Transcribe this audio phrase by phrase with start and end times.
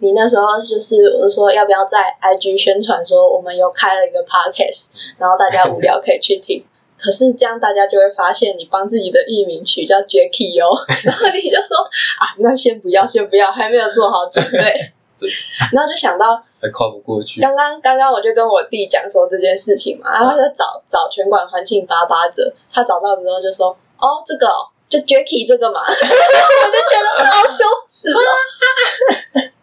[0.00, 6.64] 你那时候就是我就说要不要在 IG 宣传说我们有开了一个 podcast，然后大家无聊可以去听。
[6.98, 10.74] 可是这样大家就会发现你帮自己的艺名取叫 Jacky 哦，
[11.06, 11.76] 然后你就说
[12.18, 14.92] 啊，那先不要，先不要，还没有做好准备。
[15.20, 15.28] 对
[15.72, 17.40] 然后就想到还跨不过去。
[17.40, 28.20] 刚刚刚刚我就跟我弟讲说这件事情嘛，然后他就找找全馆欢庆八八折，他找到之后就说哦这个哦就 Jacky 这个嘛， 我就觉得好羞耻哦，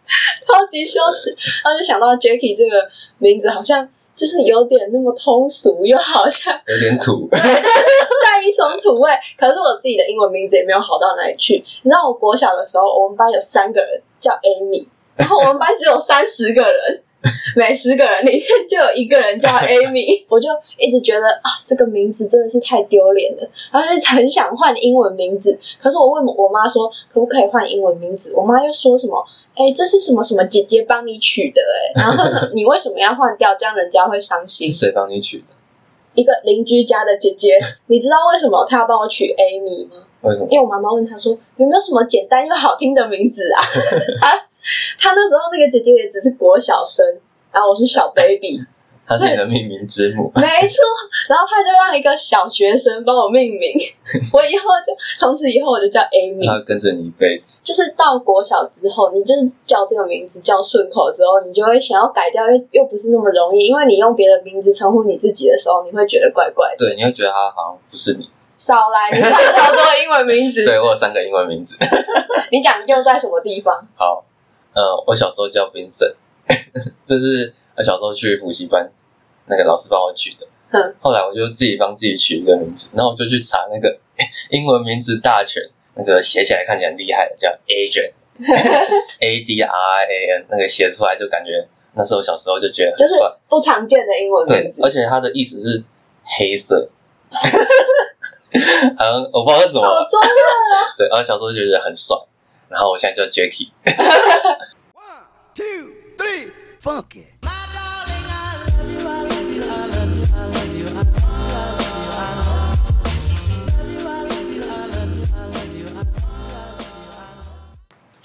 [0.46, 1.30] 超级羞耻，
[1.64, 9.10] 然后就想到 Jacky 这个名字好像就是有点那么通俗，又好像有点土， 带一种土味。
[9.36, 11.62] 可是我自己的英文名字也没有好到哪里去。
[11.82, 14.86] 你知道我国小的时候，我们班有三个人叫 Amy，
[15.16, 17.02] 然后我们班只有三十个人，
[17.56, 20.48] 每十个人里面就有一个人叫 Amy，我就
[20.78, 25.58] 一直觉得啊，这个名字真的是太丢脸了，然后就很想换英文名字。
[25.78, 28.32] 可是我问我妈说，可不可以换英文名字？
[28.34, 29.22] 我妈又说什么？
[29.56, 31.62] 哎，这是什么什么姐姐帮你取的？
[31.62, 33.54] 哎，然后你为什么要换掉？
[33.54, 34.86] 这样人家会伤心是。
[34.86, 35.46] 谁帮你取的？
[36.14, 39.96] 一个邻居家的姐姐， 你知道为什么她要帮我取 Amy 吗？
[40.22, 40.48] 为什么？
[40.50, 43.60] 因为我妈妈问她说有没有什么简单又好听的名字啊？
[44.20, 44.30] 她
[44.98, 47.04] 她那时候那个姐姐也只是国小生，
[47.52, 48.60] 然后我是小 baby，
[49.06, 50.30] 他是你的命名之母。
[50.36, 50.82] 没错，
[51.28, 53.72] 然后他就让一个小学生帮我命名，
[54.34, 56.46] 我以后就从此以后我就叫 Amy。
[56.46, 57.54] 他跟着你一辈子。
[57.62, 66.86] 就是到国小之后，你就是叫这个名字叫顺口之后，你就会想要改掉，又又不是那么容易，因为你用别的名字称呼你自己的时候，你会觉得怪怪的。
[66.86, 68.28] 对，你会觉得他好像不是你。
[68.58, 71.76] 少来，你看超多英文名字， 对我有三个英文名字。
[72.50, 73.86] 你讲用在什么地方？
[73.96, 74.24] 好，
[74.72, 76.14] 呃，我小时候叫 Vincent，
[77.06, 78.90] 就是我小时候去补习班，
[79.46, 80.46] 那个老师帮我取的。
[80.70, 83.98] 嗯后来我就自己帮自己取一个名字，然后我就去查那个
[84.50, 85.62] 英文名字大全，
[85.94, 93.36] 那个写起来看起来很厉害的，叫 Adrian，A D R I A N，那个写出来就感觉那时候小时候就觉得就是很帅。
[93.48, 94.90] 不常见的英文名，字而。
[94.90, 95.84] 且它的意思是
[96.24, 96.90] 黑色。
[98.98, 100.26] 好像我不知道是什么，好中二
[100.98, 102.16] 对，然后小时候就觉得很帅，
[102.68, 103.70] 然后我现在叫 Jacky，One,
[105.54, 106.50] two, three,
[106.82, 107.35] funk it.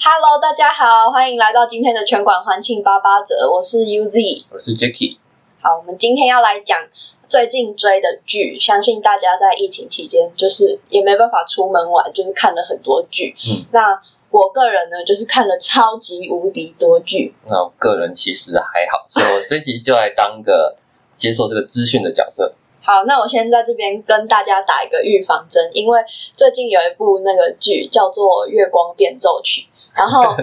[0.03, 4.45] ！Hello，大家好，欢迎来到今天的全馆欢庆八八折，我是 UZ。
[4.49, 5.17] 我是 Jacky，
[5.61, 6.87] 好，我们今天要来讲
[7.27, 13.35] 最近追的剧，相信大家在疫情期间就是也没办法出门玩，就是看了很多剧。
[13.47, 14.01] 嗯，那
[14.31, 17.35] 我个人呢，就是看了超级无敌多剧。
[17.45, 20.77] 那我个人其实还好，所以我这期就来当个
[21.15, 22.55] 接受这个资讯的角色。
[22.81, 26.01] 好，那我先在这边跟大家打一个预防针，因为
[26.35, 29.61] 最近有一部那个剧叫做《月光变奏曲》，
[29.95, 30.35] 然后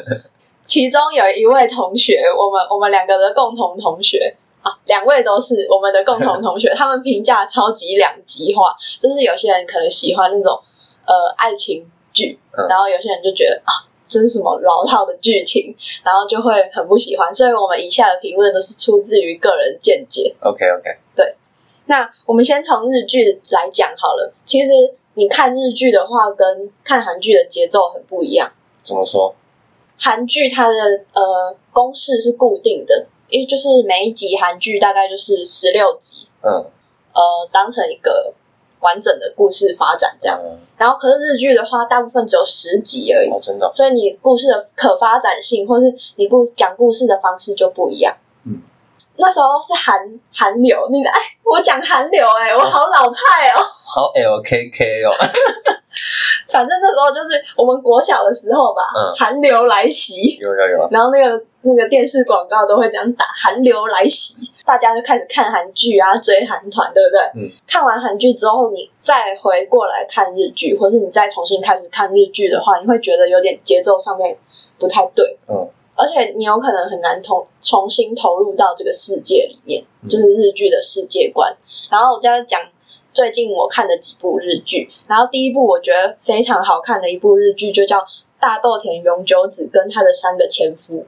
[0.67, 10.61] 其中有一位同学，我们我们两个的共同同学啊，两位都是我们的共同同学， 他们评价超级两极化，就是有些人可能喜欢那种
[11.07, 13.73] 呃爱情剧，嗯然后有些人就觉得啊。
[14.11, 20.35] 这是什么老套的剧情，然后就会很不喜欢，所以我们以下的评论都是出自于个人见解。
[20.41, 21.35] OK OK，对
[21.85, 24.33] 那我们先从日剧来讲好了。
[24.47, 24.73] 其实
[25.13, 28.51] 你看日剧的话，跟看韩剧的节奏很不一样。
[28.83, 29.35] 怎么说？
[29.99, 30.75] 韩剧它的
[31.13, 36.51] 呃公式是固定的，因为就是每一集韩剧大概就是十六集，嗯，
[37.13, 38.33] 呃，当成一个
[38.81, 40.41] 完整的故事发展这样。
[40.43, 48.17] 嗯，然后可是日剧的话，大部分只有十集而已，哦，真的哦，所以你故事的可发展性，或是你故讲故事的方式就不一样。
[48.47, 48.63] 嗯，
[49.17, 53.61] 那时候是韩韩流，你的哎，我讲韩流哎、我好老派哦。
[53.85, 55.11] 好 LKK 哦，
[56.51, 59.15] 反正那时候就是我们国小的时候吧，嗯。
[59.17, 67.43] 韩流来袭，有有有，然后那个那个电视广告都会这样打“韩流来袭”，大家就开始看韩剧啊，追韩团，对不对？
[67.43, 67.53] 嗯。
[67.67, 74.37] 看完韩剧之后，你再回过来看日剧，或是你再重新开始看日剧的话，你会觉得有点节奏上面
[74.79, 80.09] 不太对，嗯，而且你有可能很难投重新投入到这个世界里面，嗯。
[80.09, 81.55] 就是日剧的世界观。
[81.91, 82.61] 然后我就要讲
[83.13, 87.99] 最近我看的几部日剧，然后第一部我觉得非常好看的一部日剧就叫
[88.39, 91.01] 《大豆田永久子跟他的三个前夫》。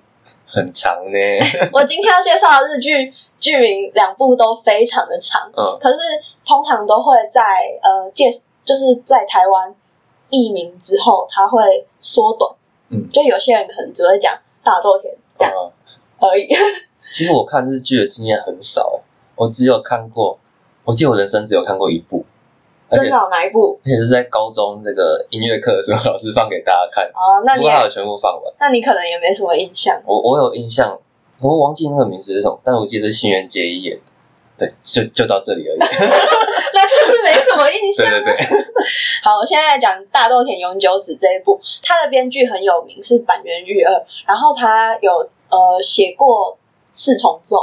[0.47, 1.19] 很长呢，
[1.73, 5.99] 我今天要介绍的日剧剧名两部都非常的长，嗯，可是
[6.44, 7.43] 通常都会在
[7.82, 8.31] 呃介
[8.64, 9.75] 就是在台湾
[10.29, 12.52] 译名之后，它会缩短。
[12.88, 15.70] 嗯，就有些人可能只会讲大豆田这样嗯，
[16.19, 16.49] 而已。
[17.12, 19.00] 其实我看日剧的经验很少，
[19.37, 20.41] 我只有看过，
[20.85, 22.25] 我记得我人生只有看过一部，
[22.88, 23.79] 而且真的有哪一部？
[23.85, 28.53] 而且是在高中这个音乐课的时候， 老师放给大家看，哦，那你也不过他有全部放完。
[28.59, 30.00] 那你可能也没什么印象。
[30.06, 30.99] 我我有印象，
[31.41, 34.03] 我忘记那个名字是什么，但我记得是新垣结衣演的。
[34.59, 35.79] 对，就就到这里而已。
[36.75, 38.11] 那就是没什么印象、啊。
[38.11, 38.47] 对对对，
[39.23, 43.93] 好，我现在来讲《大豆田永久子》这一部，它的编剧很有名，是板垣裕二，
[44.26, 46.53] 然后他有呃写过
[46.93, 47.56] 《四重奏》，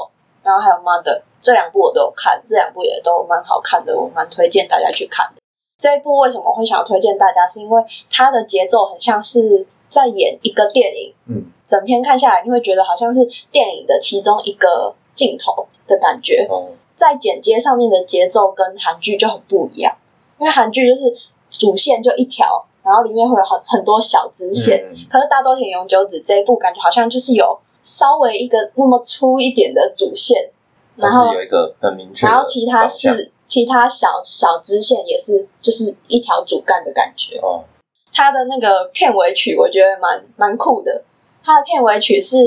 [0.47, 5.41] 然后还有《Mother》这两部我都有看，这两部也都蛮好看的，我蛮推荐大家去看的。
[5.77, 7.45] 这一部为什么会想要推荐大家？
[7.45, 16.47] 是因为它的节奏很像是在演一个电影，嗯，整篇看下来，你会觉得好像是电影的其中一个镜头的感觉。
[16.49, 19.93] 哦，在剪接上面的节奏跟韩剧就很不一样，
[20.39, 21.13] 因为韩剧就是
[21.49, 24.81] 主线就一条，然后里面会有很很多小支线。
[24.81, 30.51] 嗯，可是大多田永久子这一部感觉好像就是有稍微一个那么粗一点的主线，
[30.97, 37.37] 然后有一个很明确然后其他是其他小小支线也是就是一条主干的感觉。
[37.37, 37.63] 哦，
[38.11, 41.05] 它的那个片尾曲我觉得蛮蛮酷的，
[41.41, 42.37] 它的片尾曲是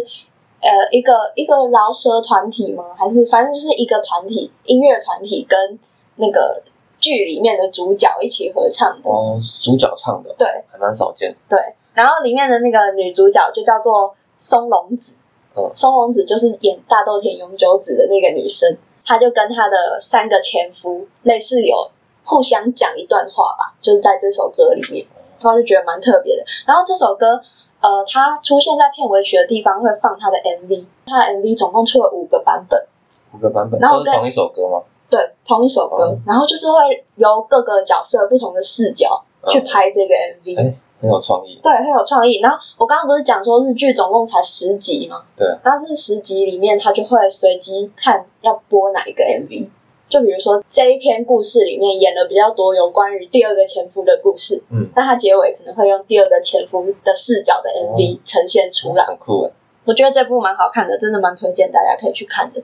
[0.61, 2.85] 呃一个一个饶舌团体吗？
[2.99, 5.79] 还是反正就是一个团体音乐团体跟
[6.17, 6.63] 那个
[6.99, 9.09] 剧里面的主角一起合唱的。
[9.09, 11.37] 哦，主角唱的，对还蛮少见的。
[11.49, 11.59] 对，
[11.95, 15.17] 然后里面的那个女主角就叫做松隆子，
[15.57, 21.91] 嗯松隆子就是演大豆田永久子的那个女生，她就跟她的三个前夫类似有
[22.25, 25.07] 互相讲一段话吧，就是在这首歌里面，
[25.41, 26.45] 然后就觉得蛮特别的。
[26.67, 27.41] 然后这首歌，
[27.81, 32.87] 呃，它出现在片尾曲的地方会放它的 MV，它的 MV 总共出了五个版本，
[33.35, 34.83] 五个版本然后跟都是同一首歌吗？
[35.11, 40.59] 对，同一首歌，哦然后就是会由各个角色不同的视角去嗯拍这个 MV。
[40.61, 41.59] 哎很有创意。
[41.63, 42.41] 对，很有创意。
[42.41, 45.23] 然后我刚刚不是讲说日剧总共才十集吗？
[45.37, 45.47] 对。
[45.65, 49.69] 但是十集里面，他就会随机看要播哪一个 MV。
[50.09, 59.07] 就比如说这一篇故事里面演了比较多有关于第二个前夫的故事，嗯，那他结尾可能会用第二个前夫的视角的 MV 呈现出来。
[59.07, 59.53] 很酷哎。
[59.85, 62.61] 我觉得这部蛮好看的，真的蛮推荐大家可以去看的。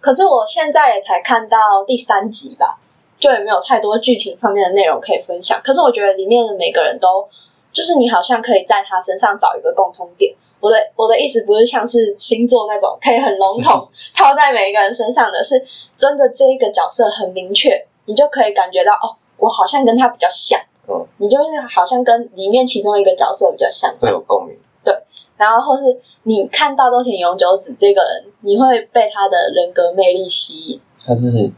[0.00, 1.56] 可是我现在也才看到
[1.86, 2.76] 第三集吧，
[3.16, 5.60] 就也没有太多剧情上面的内容可以分享。
[5.62, 7.28] 可是我觉得里面的每个人都，
[7.72, 10.34] 就是你好像可以在他身上找一个共通点。
[10.60, 15.64] 我的我的意思不是像是星座那种可以很笼统 套在每一个人身上的，是
[15.96, 24.54] 真的这一个角色很明确，你就可以感觉到哦，我好像跟他比较像，嗯，你就是好像跟里面其中一个角色比较像，会有共鸣。
[24.84, 24.94] 对
[25.38, 31.50] 然后或是你看到都田永久子这个人，你会被他的人格魅力吸引，他是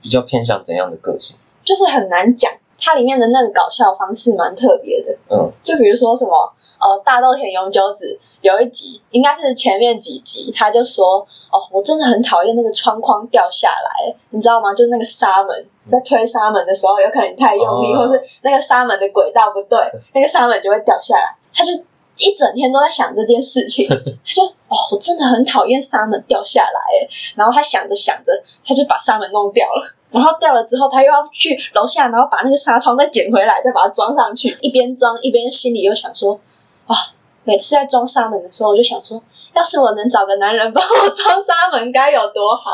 [0.00, 1.36] 比较偏向怎样的个性？
[1.62, 2.50] 就是很难讲。
[2.78, 14.72] 它里面的那个搞笑方式蛮特别的，嗯，就比如说什么，呃，大豆田永久子有一集，应该是前面几集，他就说，哦，我真的很讨厌那个窗框掉下来，你知道吗？
[14.74, 19.78] 就是那个纱门，在推纱门的时候，有可能你太用力，哦或是那个纱门的轨道不对，
[20.12, 21.36] 那个纱门就会掉下来。
[21.54, 21.72] 他就
[22.18, 28.32] 一整天都在想这件事情， 他就哦，我真的很讨厌沙门掉下来，哎，然后他想着想着，
[28.64, 29.92] 他就把沙门弄掉了。
[30.10, 34.56] 然后掉了之后，他又要去楼下，然后把那个纱窗再捡回来，再把它装上去。
[34.62, 36.40] 一边装一边心里又想说，
[36.86, 36.96] 啊，
[37.44, 39.22] 每次在装沙门的时候，我就想说，
[39.54, 42.70] 要是我能找个男人帮我装沙门，该有多好。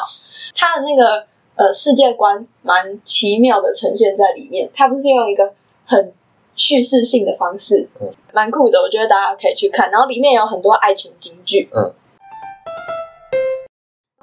[0.54, 5.52] 他的那个呃世界观蛮奇妙的呈现在里面，他不是用一个
[5.86, 6.12] 很
[6.54, 9.90] 叙事性的方式，嗯，蛮酷的，我觉得大家可以去看。
[9.90, 11.94] 然后里面有很多爱情金句，嗯。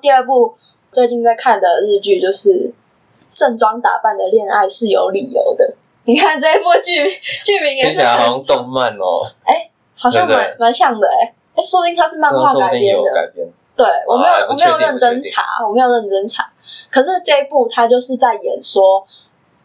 [0.01, 0.55] 第二部
[0.91, 2.73] 最近在看的日剧就是
[3.27, 5.75] 盛装打扮的恋爱是有理由的。
[6.05, 7.05] 你看这一部剧
[7.43, 13.13] 剧名也是很动漫哦，哎好像蛮蛮像的哎、哎，说不定它是漫画改编的。
[13.13, 13.47] 改编。
[13.75, 16.51] 对我没有、啊我没有认真查，我没有认真查。
[16.89, 19.05] 可是这一部它就是在演说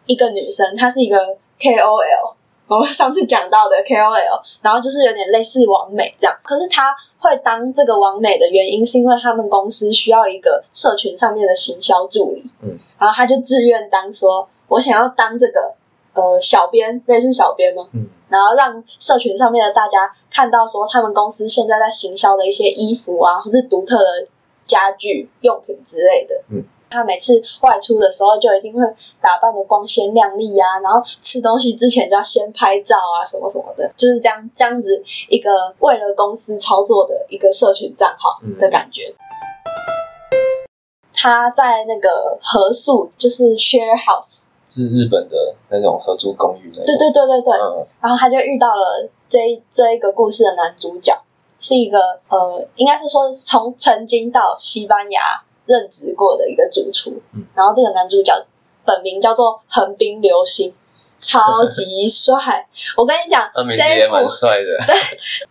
[0.06, 1.16] 一个女生，她是一个
[1.58, 2.34] KOL，
[2.66, 6.34] 我们上次讲到的 KOL，然后就是有点类似王美这样。
[6.42, 15.74] 可是他会当这个王美的原因，是因为他们公司需要一个社群上面的行销助理，嗯，然后他就自愿当说，我想要当这个
[16.14, 17.86] 呃小编，类似小编吗？
[17.92, 24.26] 嗯，然后让社群上面的大家看到说他们公司现在在行销的一些衣服啊，或是独特的
[24.66, 26.34] 家具用品之类的。
[26.50, 28.80] 嗯，他每次外出的时候就一定会
[29.20, 39.14] 打扮的光鲜亮丽啊，然后吃东西之前就要先拍照啊，什么什么的，就是这样这样子一个为了公司操作的一个社群账号的感觉。
[41.16, 46.86] 他在那个合宿，就是 share house，是日本的那种合租公寓那种。
[46.86, 51.16] 对对对对对，嗯，然后他就遇到了这一这一个故事的男主角，
[51.58, 51.98] 是一个
[52.28, 57.20] 呃，应该是说从曾经到西班牙任职过的一个主厨。
[57.34, 58.32] 嗯然后这个男主角
[58.84, 60.74] 本名叫做横滨流星，
[61.18, 62.66] 超级帅。
[62.96, 64.78] 我跟你讲，这一部蛮帅的。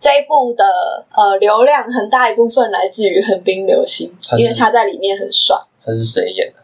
[0.00, 0.64] 这一部 的
[1.14, 5.56] 呃流量很大一部分来自于横滨流星因为他在里面很帅。
[5.84, 6.62] 他是谁演的？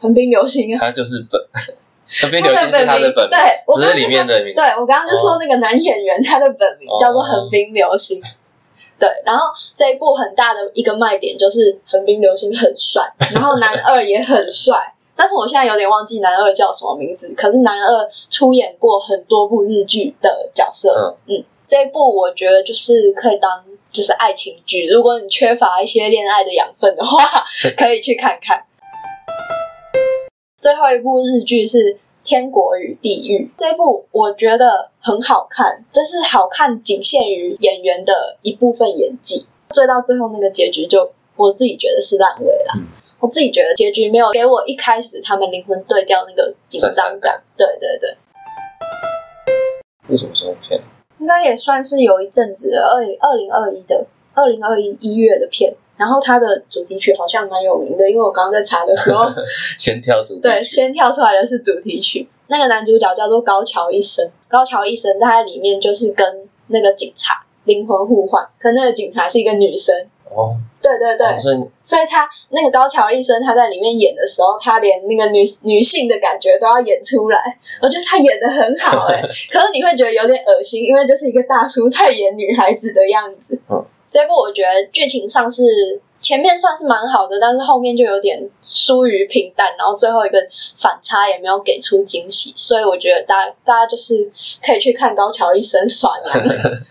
[0.00, 1.40] 横滨流星啊，他就是本，
[2.22, 4.54] 横滨流星是他的本名，对我不是里刚刚就说面的名。
[4.54, 8.22] 对我刚刚就说那个男演员他的本名哦叫做横滨流星。
[8.98, 13.02] 对，然后这一部很大的一个卖点就是横滨流星很帅，
[13.34, 21.44] 然后男二也很帅，但是我现在有点忘记男二叫什么名字，可是男二出演过很多部日剧的角色，嗯。
[21.70, 23.62] 这一部我觉得就是可以当
[23.92, 27.44] 就是爱情剧，如果你缺乏一些恋爱的养分的话，
[27.76, 28.64] 可以去看看。
[30.58, 31.78] 最后一部日剧是
[32.28, 42.74] 《天国与地狱》，这部我觉得很好看，这是好看仅限于演员的一部分演技，追到最后那个结局就我自己觉得是烂尾了。
[42.76, 42.84] 嗯
[43.20, 48.16] 我自己觉得结局没有给我一开始他们灵魂对调那个紧张感，对对对，
[50.10, 50.80] 是什么时候片？
[51.18, 55.74] 应该也算是有一阵子了，二零二零二一的二零二一一月的片。
[55.98, 59.26] 然后它的主题曲好像蛮有名的，因为我刚刚在查的时候，
[59.78, 62.28] 先跳主题对，曲先跳出来的是主题曲。
[62.46, 69.94] 那个男主角叫做高桥一生，高桥一生他在里面就是跟那个警察灵魂互换，可那个警察是一个女生。
[70.30, 77.40] 哦，对对对，哦所以所以他那个高桥一生他在里面演的时候，他连那个女女性的感觉都要演出来，
[77.82, 83.58] 我觉得他演的很好哎、 可是你会觉得有点恶心，因为就是一个大叔在演女孩子的样子。
[83.70, 90.38] 嗯，这部我觉得剧情上是前面算是蛮好的，但是后面就有点疏于平淡，然后最后一个
[90.76, 94.28] 反差也没有给出惊喜，所以我觉得大家大家就是
[94.64, 96.28] 可以去看高桥一生算了。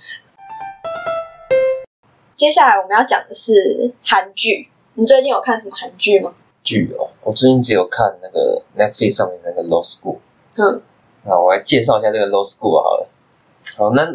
[2.38, 6.33] 接下来我们要讲的是韩剧，你最近有看什么韩剧吗？
[6.63, 10.17] 剧哦，我最近只有看那个 Netflix 上面那个 Law School，
[10.55, 10.81] 嗯，
[11.25, 13.07] 那我来介绍一下这个 Law School 好了。
[13.75, 14.05] 好，那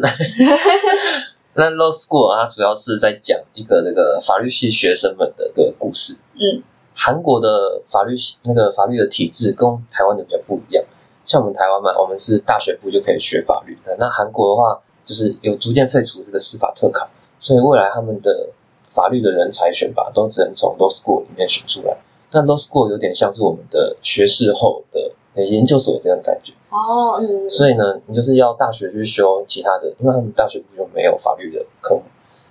[1.55, 6.19] 那 Law School 啊它主要是在讲一个这个法律系学生们的一个故事。
[6.35, 6.63] 嗯，
[6.95, 10.83] 韩国的法律系那个法律的体制跟台湾的比较不一样。
[11.25, 13.95] 像我们台湾嘛，我们是大学部就可以学法律的。
[13.99, 17.07] 那韩国的话，就是有逐渐废除这个司法特考，
[17.39, 18.49] 所以未来他们的
[18.91, 21.97] 法律的人才选拔都只能从 Law School 里面选出来。
[22.31, 26.51] 那 Law School 有点像是我们的学士后的呃研究所这种感觉。
[26.73, 32.01] 哦，所以呢，你就是要大学去修其他的，因为他们大学部就没有法律的科目，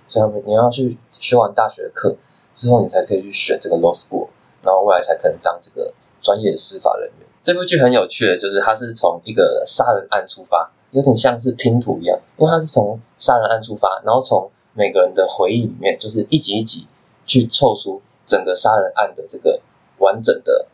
[0.07, 2.15] 所以他们你要去修完大学的课
[2.53, 4.29] 之后，你才可以去选这个 law school，
[4.61, 7.27] 然后未来才可能当这个专业的司法人员。
[7.43, 16.87] 这部剧很有趣的，就是它是从一个杀人案出发，有点像是拼图一样，因为它是从杀人案出发，然后从每个人的回忆里面，就是一集一集
[17.25, 19.59] 去凑出整个杀人案的这个
[19.97, 20.67] 完整的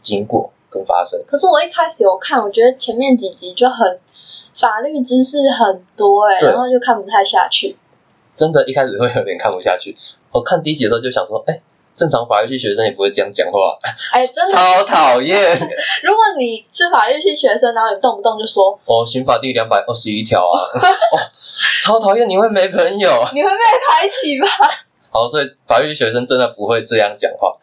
[0.00, 0.52] 经过。
[0.72, 1.20] 跟发生。
[1.26, 4.00] 可是我一开始有看，我觉得前面几集就很
[4.54, 7.76] 法律知识很多哎、对然后就看不太下去。
[8.34, 9.96] 真的一开始会有点看不下去。
[10.30, 11.60] 我看第一集的时候就想说，哎、
[11.94, 13.78] 正常法律系学生也不会这样讲话，
[14.12, 15.38] 哎、真的，超讨厌。
[16.02, 20.56] 如果你是法律系学生，然后你动不动就说哦，刑法第两百二十一条啊，
[21.12, 21.16] 哦，
[21.82, 23.10] 超讨厌，你会没朋友。
[23.34, 24.48] 你会被排挤吧？
[25.10, 27.58] 好，所以法律系学生真的不会这样讲话。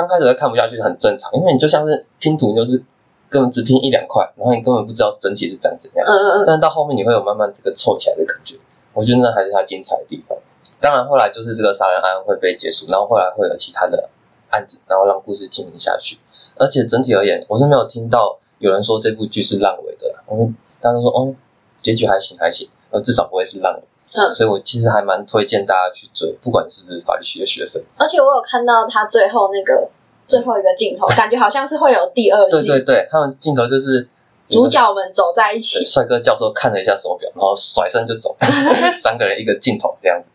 [0.00, 2.82] 刚开始会看不下去很正常，因为你就像是拼图，你就是
[3.28, 6.06] 根本只拼一两块，然后你根本不知道整体是长怎样。
[6.06, 8.56] 嗯嗯嗯，但是到后面你会有慢慢这个凑起来的感觉，
[8.94, 10.38] 我觉得那还是它精彩的地方。
[10.80, 14.08] 当然后来就是这个杀人案会被结束，然后后来会有其他的
[14.48, 16.18] 案子，然后让故事进行下去。
[16.56, 21.34] 而且整体而言，我是没有听到有人说这部剧是烂尾的，我们大家都说哦，
[21.82, 23.82] 结局还行还行，呃，至少不会是烂尾。
[24.16, 27.80] 嗯所以我其实还蛮推荐大家去追，不管是不是法律系的学生。
[27.96, 29.88] 而且我有看到他最后那个
[30.26, 34.08] 最后一个镜头， 感觉好像是会有第二季，对对对，他们镜头就是
[34.48, 35.84] 主角们走在一起。
[35.84, 38.36] 帅哥教授看了一下手表，然后甩身就走，
[38.98, 40.26] 三个人一个镜头这样子。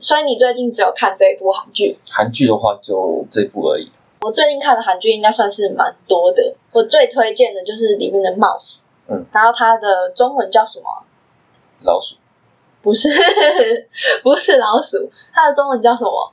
[0.00, 1.98] 所以你最近只有看这一部韩剧？
[2.10, 3.90] 韩剧的话就这部而已。
[4.20, 6.54] 我最近看的韩剧应该算是蛮多的。
[6.72, 10.98] 我最推荐的就是里面的 Mouse，嗯，然后它的中文叫什么啊？
[11.86, 12.16] 老鼠
[12.82, 13.08] 不是，
[14.22, 16.32] 不是老鼠，它的中文叫什么？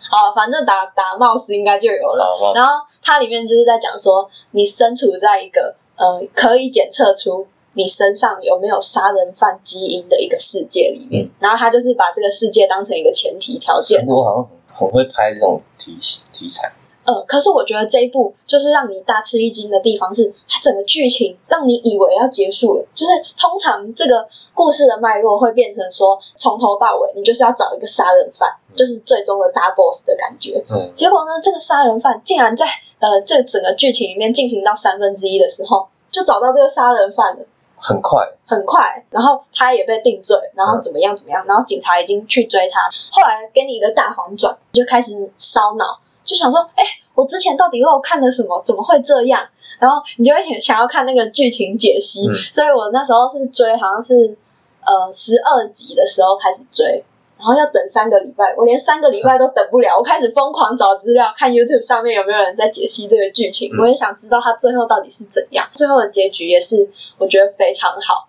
[0.00, 2.38] 好，反正打打 mouse 应该就有了。
[2.40, 14.06] 啊，然后它里面就是在讲说，你身处在一个呃可以检测出你身上有没有杀人犯基因的一个世界里面，嗯然后他就是把这个世界当成一个前提条件韩。
[14.06, 15.98] 国好像很很会拍这种题
[16.32, 16.72] 题材，
[17.08, 30.62] 呃，可是我觉得这一部就是让你大吃一惊的地方是，它整个剧情让你以为要结束了，就是通常这个故事的脉络会变成说，从头到尾你就是要找一个杀人犯，就是最终的大 boss 的感觉。
[30.68, 32.66] 嗯，结果呢，这个杀人犯竟然在
[32.98, 37.46] 呃这整个剧情里面进行到三分之一的时候，就找到这个杀人犯了。
[37.80, 42.80] 很快，很快，然后他也被定罪，然后怎么样怎么样，然后警察已经去追他，
[43.12, 48.60] 后来给你一个大反转，你就开始烧脑，就想说，哎，我之前到底漏看了什么？
[48.62, 49.48] 怎么会这样？
[49.80, 54.36] 然后你就会想想要看那个剧情解析，嗯所以我那时候是追，好像是
[54.84, 57.02] 呃十二集的时候开始追。
[57.38, 65.64] 然后要等三个礼拜，我连三个礼拜都等不了，我开始疯狂找资料，看 YouTube 上面有没有人在解析这个剧情，嗯我也想知道他最后到底是怎样。
[65.72, 68.26] 最后的结局也是我觉得非常好，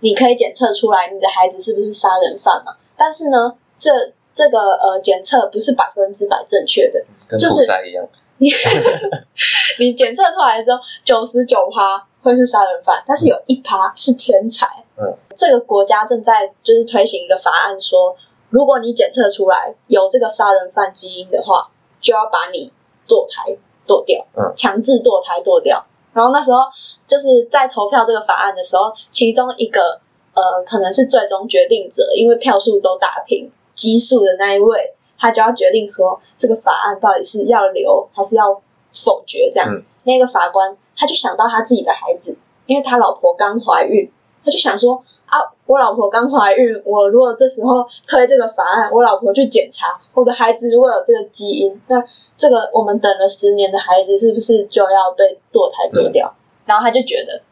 [0.00, 2.74] 你可以检测出来你的孩子是不是杀人犯嘛？
[2.98, 8.08] 但是呢，这这个呃检测不是百分之百正确的，跟就是一样。
[9.78, 14.66] 你检测出来之后，九十九趴会是杀人犯，但是有一趴是天才。
[14.96, 18.16] 嗯，这个国家正在就是推行一个法案说，
[18.48, 21.70] 如果你检测出来有这个杀人犯基因的话，
[22.00, 22.72] 就要把你
[23.06, 23.56] 堕胎
[23.86, 25.84] 堕掉，嗯强制堕胎堕掉。
[26.14, 26.60] 然后那时候
[27.06, 30.00] 就是在投票这个法案的时候，其中一个
[30.32, 38.60] 呃可能是最终决定者，因为票数都打平，奇数的那一位，他就要决定说这个法案到底是要留还是要
[38.92, 39.68] 否决这样。
[39.70, 44.10] 嗯那个法官他就想到他自己的孩子，因为他老婆刚怀孕，
[44.42, 52.02] 他就想说啊，我老婆刚怀孕，我如果这时候推这个法案，我老婆去检查我的孩子如果有这个基因，那
[52.36, 56.34] 这个我们等了十年的孩子是不是就要被堕胎堕掉？
[56.64, 57.42] 然后他就觉得，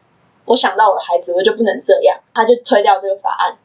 [0.45, 3.55] 我想到我的孩子，我就不能这样，他就推掉这个法案，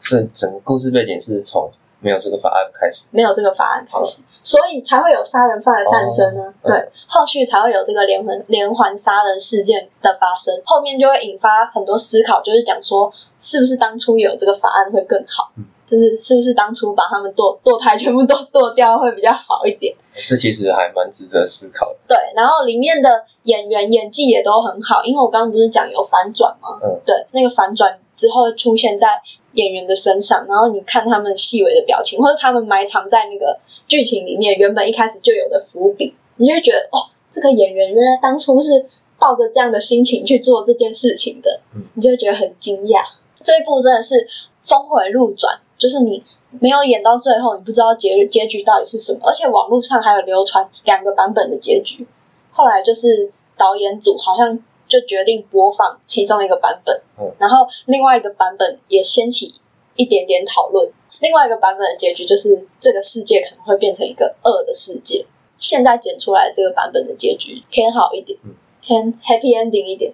[0.00, 3.08] 所以整个故事背景是从没有这个法案开始。
[3.12, 6.42] 没有这个法案开始，所以才会有杀人犯的诞生呢。
[6.42, 15.50] 哦嗯对，后续才会有这个连环连环杀人事件的发生，后面就会引发很多思考，就是讲说，是不是当初有这个法案会更好？
[15.56, 19.96] 嗯就是是不是当初把他们堕堕胎全部都堕掉会比较好一点？
[20.26, 21.96] 这其实还蛮值得思考的。
[22.06, 26.78] 对，然后里面的演员演技也都很好，因为我刚刚不是讲有反转吗？
[26.82, 38.86] 嗯，对，那个反转之后出现在演员的身上，然后你看他们细微的表情，或者他们埋藏在那个剧情里面原本一开始就有的伏笔，你就会觉得哦，这个演员原来当初是
[39.18, 43.00] 抱着这样的心情去做这件事情的，嗯你就会觉得很惊讶。
[43.42, 44.28] 这一部真的是
[44.64, 46.22] 峰回路转，就是你
[46.60, 52.06] 没有演到最后，你不知道结结局到底是什么，而且网络上还有流传两个版本的结局。
[52.50, 59.54] 后来就是导演组好像就决定播放其中一个版本，嗯然后另外一个版本也掀起
[59.96, 60.90] 一点点讨论。
[61.20, 65.26] 另外一个版本的结局就是这个世界可能会变成一个恶的世界。
[65.56, 70.12] 现在剪出来这个版本的结局偏好一点嗯，偏 happy ending 一点。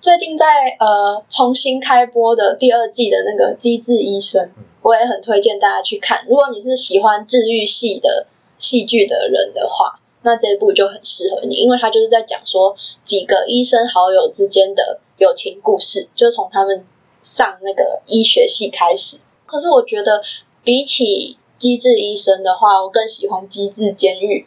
[0.00, 4.44] 最近在呃重新开播的第二季的那个《机智医生》，
[4.82, 6.24] 我也很推荐大家去看。
[6.28, 8.26] 如果你是喜欢治愈系的
[8.58, 16.84] 戏剧的人的话，那这一部就很适合你，因为它就是在讲说几个医生好友之间的友情故事，就是从他们
[17.22, 19.20] 上那个医学系开始。
[19.46, 20.22] 可是我觉得
[20.64, 24.40] 比起《机智医生》的话，我更喜欢《机智监狱》。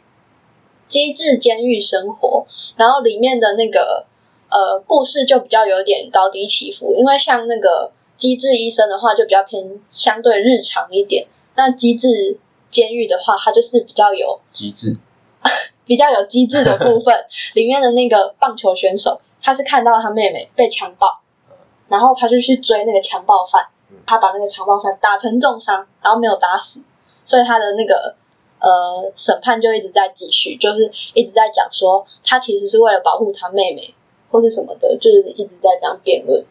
[0.91, 4.05] 《机智监狱生活》，然后里面的那个
[4.49, 11.27] 呃故事就比较有点高低起伏，因为像那个《机智医生》的话，就比较偏相对日常一点。
[11.55, 12.39] 那《机智
[12.71, 14.93] 监狱》的话，它就是比较有机智，
[15.85, 17.15] 比较有机智的部分。
[17.55, 21.19] 里面的那个棒球选手，他是看到他妹妹被强暴，
[21.87, 26.83] 然后他就去追那个强暴犯嗯，他把那个强暴犯打成重伤，然后没有打死，
[27.23, 28.15] 所以他的那个
[28.59, 33.93] 呃审判就一直在继续，就是一直在讲说他其实是为了保护他妹妹
[34.29, 36.45] 或是什么的，就是一直在这样辩论。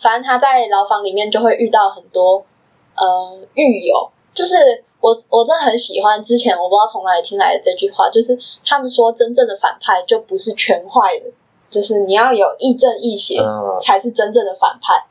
[0.00, 2.46] 反正他在牢房里面就会遇到很多
[2.94, 11.30] 呃狱友，就是我我真的很喜欢之前我不知道从哪里听来的这句话，就是他们说真正的反派就不是全坏的，
[11.70, 13.78] 就是你要有亦正亦邪嗯。
[13.80, 15.06] 才是真正的反派。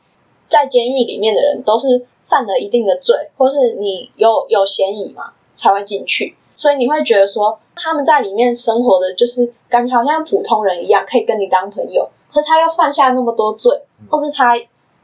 [0.48, 14.56] 在监狱里面的人都是犯了一定的罪，或是你有有嫌疑嘛才会进去，所以你会觉得说他们在里面生活的就是感觉好像普通人一样，可以跟你当朋友，可是他又犯下那么多罪，或是他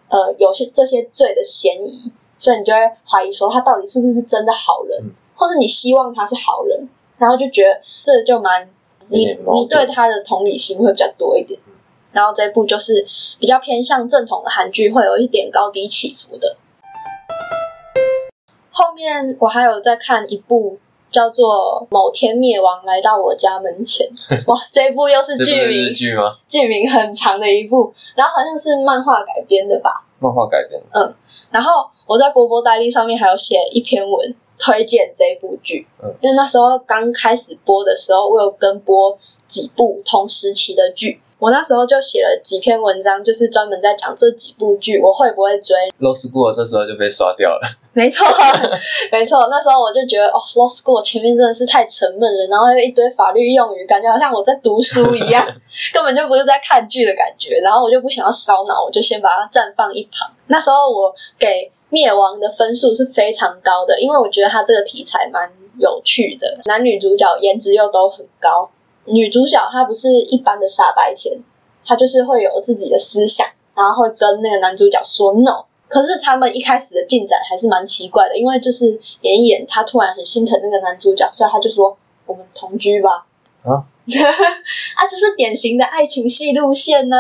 [0.09, 8.69] 呃有些这些罪的嫌疑，所以你就会怀疑说他到底是不是真的好人，嗯或是你希望他是好人，然后就觉得这就蛮
[9.07, 11.73] 你你对他的同理心会比较多一点嗯。
[12.11, 13.07] 然后这部就是
[13.39, 16.57] 比较偏向正统的韩剧，会有一点高低起伏的。
[18.73, 20.81] 后面我还有在看一部
[21.13, 24.09] 叫做《某天灭亡来到我家门前》，
[24.51, 26.39] 哇，这一部又是剧名日剧吗？
[26.49, 30.05] 剧名很长的一部，然后好像是漫画改编的吧。
[30.23, 31.15] 漫画改编嗯。
[31.51, 41.21] 然后我在波波戴利上面还有写一篇文推荐这部剧，嗯因为那时候刚开始播的时候，我有跟播几部同时期的剧。
[41.43, 45.77] 我那时候就写了几篇文章，就是专门在讲这几部剧我会不会追。
[45.99, 47.61] Low School 这时候就被刷掉了。
[47.93, 48.25] 没错，
[49.11, 55.45] 没错，那时候我就觉得哦，law school 前面真的是太沉闷了，然后又一堆法律用语，感觉好像我在读书一样，
[55.93, 57.59] 根本就不是在看剧的感觉。
[57.59, 60.31] 然后我就不想要烧脑，我就先把它暂放一旁。
[60.47, 65.51] 那时候我给灭亡的分数是非常高的，因为我觉得它这个题材蛮
[65.81, 68.71] 有趣的，男女主角颜值又都很高。
[69.05, 71.41] 女主角她不是一般的傻白甜，
[71.85, 75.65] 她就是会有自己的思想，然后会跟那个男主角说 no。
[75.89, 83.27] 可是他们一开始的进展还是蛮奇怪的，因为就是演一演，他突然很心疼那个男主角，所以他就说我们同居吧。
[83.63, 83.85] 啊
[84.97, 87.17] 啊，就是典型的爱情戏路线呢、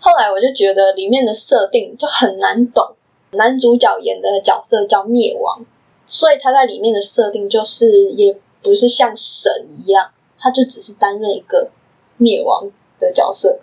[0.00, 2.96] 后来我就觉得里面的设定就很难懂，
[3.30, 5.64] 男主角演的角色叫灭亡，
[6.04, 11.70] 所以他在里面的设定就是也不是像神一样，他就只是担任一个
[12.16, 13.58] 灭亡的角色。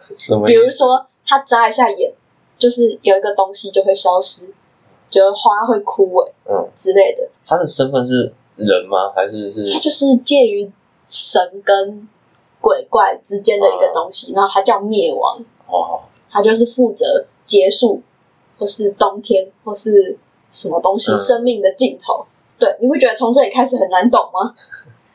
[0.45, 0.53] 比？
[0.53, 2.13] 如说他眨一下眼，
[2.57, 4.47] 就是有一个东西就会消失，
[5.09, 7.29] 就是花会枯萎嗯，之类的。
[7.45, 9.11] 他的身份是人吗？
[9.15, 9.71] 还是是？
[9.71, 10.71] 他就是介于
[11.05, 12.07] 神跟
[12.61, 16.01] 鬼怪之间的一个东西，然后他叫灭亡，哦？
[16.29, 18.01] 他就是负责结束
[18.57, 20.17] 或是冬天或是
[20.49, 22.25] 什么东西、嗯生命的尽头。
[22.57, 24.55] 对，你不觉得从这里开始很难懂吗？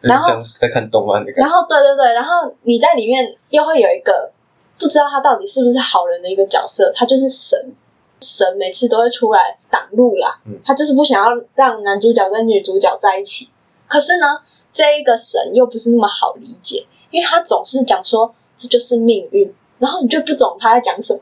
[0.00, 4.32] 然后在看动漫的感然后对对对，然后你在里面又会有一个
[4.78, 7.72] 不知道他到底是不是好人的一个角色，他就是神。
[8.20, 13.48] 神每次都会出来挡路啦，嗯他就是不想要让男主角跟女主角在一起。
[13.86, 14.26] 可是呢，
[14.72, 21.20] 这一个神又不是那么好理解，因为他总是讲说这就是命运，然后你就不懂他在讲什么，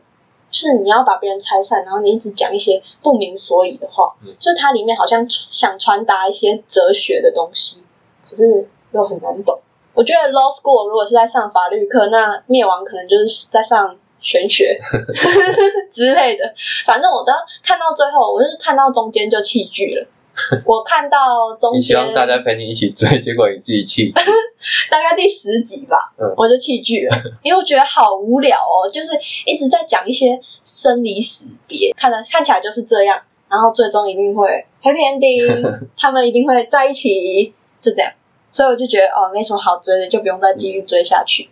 [0.51, 7.83] 就是你要把别人拆散，然后你一直讲一些不明所以的话，嗯就是它里面好像想传达一些哲学的东西，
[8.37, 9.59] 可是又很难懂。
[9.95, 14.79] 我觉得 law school 如果是在上法律课，那灭亡可能就是在上玄学
[15.91, 16.53] 之类的。
[16.85, 20.07] 反正我都看到最后，我就是看到中间就弃剧了。
[20.67, 24.13] 我看到中你希间望大家陪你一起追，结果你自己弃剧。
[24.91, 29.13] 大概第十集吧，嗯我就弃剧了，因为我觉得好无聊哦，就是
[29.47, 33.19] 一直在讲一些生离死别，看的看起来就是这样，
[33.49, 34.47] 然后最终一定会
[34.83, 38.13] happy ending，他们一定会在一起，就这样，
[38.57, 41.51] 所以我就觉得哦，没什么好追的，就不用再继续追下去。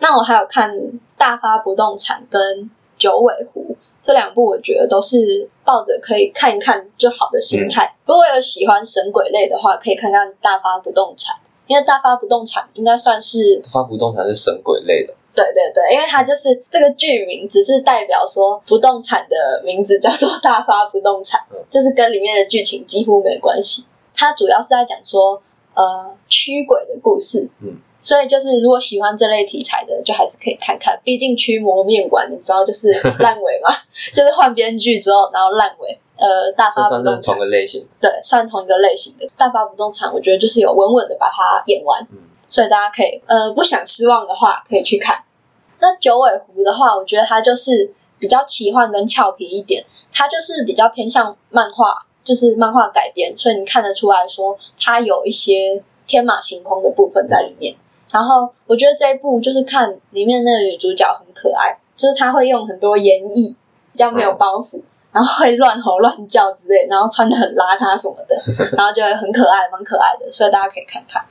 [0.00, 0.70] 那我还有看
[1.16, 2.64] 《大发不动产》跟
[2.98, 7.94] 《九尾狐》这两部，我觉得都是抱着可以看一看就好的心态。
[8.04, 11.34] 如果有喜欢神鬼类的话，可以看看《大发不动产》，
[11.66, 23.86] 因为《大发不动产》应该算是大发不动产是神鬼类的，对对对，因为它就是这个剧名，只是代表说不动产的名字叫做大发不动产嗯，就是跟里面的剧情几乎没关系。
[24.16, 25.42] 它主要是在讲说
[25.74, 30.98] 呃驱鬼的故事，嗯，所以就是如果喜欢这类题材的，就还是可以看看。
[31.04, 33.70] 毕竟驱魔面馆，你知道就是烂尾嘛，
[34.14, 36.00] 就是换编剧之后然后烂尾。
[36.18, 37.86] 呃，大这发不动产算是同个类型。
[38.00, 39.28] 对，算同一个类型的。
[39.36, 42.02] 大发不动产，我觉得就是有稳稳的把它演完。
[42.10, 42.16] 嗯，
[42.48, 45.24] 所以大家可以呃不想失望的话，可以去看。
[45.78, 57.74] 那九尾狐的话，我觉得它就是比较奇幻跟俏皮一点，它就是比较偏向漫画，就是漫画改编，所以你看得出来说它有一些天马行空的部分在里面。
[58.10, 63.56] 然后我觉得这一部就是看里面那个女主角很可爱，就是她会用很多演绎，
[63.92, 64.82] 比较没有包袱。
[65.12, 68.36] 然后会乱吼乱叫之类，然后穿的很邋遢什么的，
[68.76, 71.24] 然后就会很可爱，蛮可爱的，所以大家可以看看。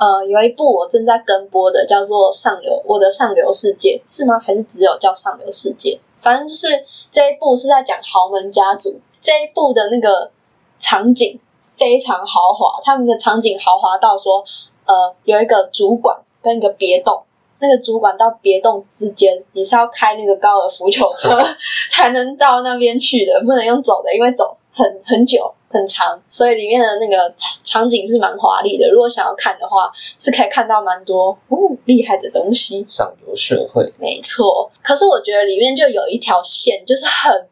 [0.00, 4.38] 呃，有一部我正在跟播的，叫做《上流我的上流世界》，是吗？
[4.38, 5.90] 还是只有叫《上流世界》？
[6.22, 6.68] 反正就是
[7.10, 8.98] 这一部是在讲豪门家族。
[9.20, 10.30] 这一部的那个
[10.78, 14.42] 场景非常豪华，他们的场景豪华到说，
[14.86, 17.24] 呃，有一个主管跟一个别栋，
[17.58, 21.38] 那个主管到别栋之间，你是要开那个高尔夫球车
[21.92, 28.90] 才能到那边去的，不能用走的，因为走很很久很长，所以里面的那个场场景是蛮华丽的。
[28.90, 32.84] 如果想要看的话，是可以看到蛮多哦厉害的东西。
[32.88, 37.46] 上流社会，没错，可是我觉得里面就有一条线，就是很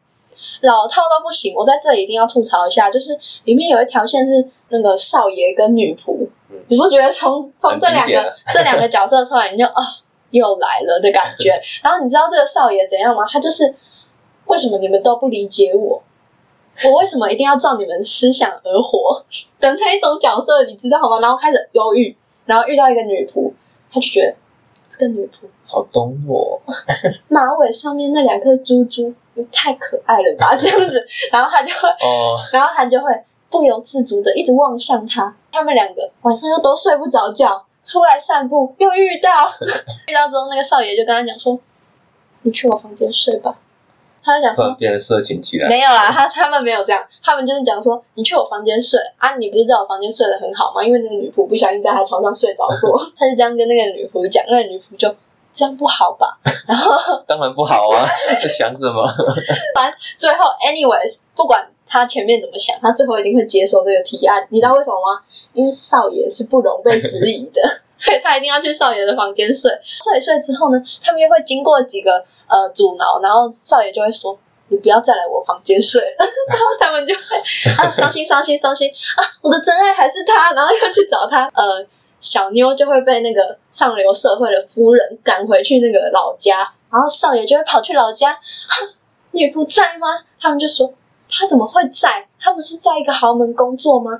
[0.61, 1.53] 老套到不行。
[1.55, 9.83] 我在这里一定要吐槽一下，就是里面有一条线是那个少爷跟女仆，嗯，你不觉得从从这两个 这两个角色出来，你就啊、
[10.31, 11.61] 又来了的感觉。
[11.81, 13.23] 然后你知道这个少爷怎样吗？
[13.31, 13.75] 他就是
[14.47, 16.03] 为什么你们都不理解我？
[16.85, 19.23] 我为什么一定要照你们思想而活
[19.59, 21.19] 的那一种角色，你知道吗？
[21.19, 22.15] 然后开始忧郁，
[22.45, 23.51] 然后遇到一个女仆，
[23.91, 24.35] 他就觉得
[24.89, 26.61] 这个女仆好懂我，
[27.27, 33.11] 马尾上面那两颗珠珠也太可爱了吧，这样子，然后他就会，哦，然后他就会
[33.49, 35.35] 不由自主的一直望向他。
[35.51, 39.29] 他们两个晚上又都睡不着觉，出来散步又遇到，
[40.07, 41.59] 遇到之后那个少爷就跟他讲说
[42.43, 43.59] ：“你去我房间睡吧。”
[44.29, 50.83] 他就讲说变得色情起来，没有啦，他他们没有这样，他们就是讲说，你去我房间睡啊，你不是在我房间睡得很好吗？
[50.83, 55.13] 因为那个女仆不小心在他床上睡着过， 他就这样跟那个女仆讲，那个女仆就
[55.53, 56.37] 这样不好吧？
[56.67, 58.05] 然后当然不好啊，
[58.41, 59.03] 在想什么？
[59.75, 64.47] 反正最后，anyways，不管他前面怎么想，他最后一定会接受这个提案。
[64.49, 65.21] 你知道为什么吗？
[65.53, 67.61] 因为少爷是不容被质疑的，
[67.97, 69.71] 所以他一定要去少爷的房间睡。
[70.03, 76.17] 睡一睡之后呢，他们又会经过几个呃阻挠，然后少爷就会说：“你不要再来我房间睡了。
[76.49, 77.21] ”然后他们就会
[77.77, 81.45] 啊伤心伤心伤心啊，我的真爱还是他，然后又去找他。
[81.53, 81.85] 呃，
[82.19, 88.37] 小妞就会被那个上流社会的夫人赶回去那个老家，然后少爷就会跑去老家。
[89.31, 90.07] 女仆在吗？
[90.41, 90.91] 他们就说
[91.31, 92.27] 他怎么会在？
[92.41, 94.19] 他不是在一个豪门工作吗？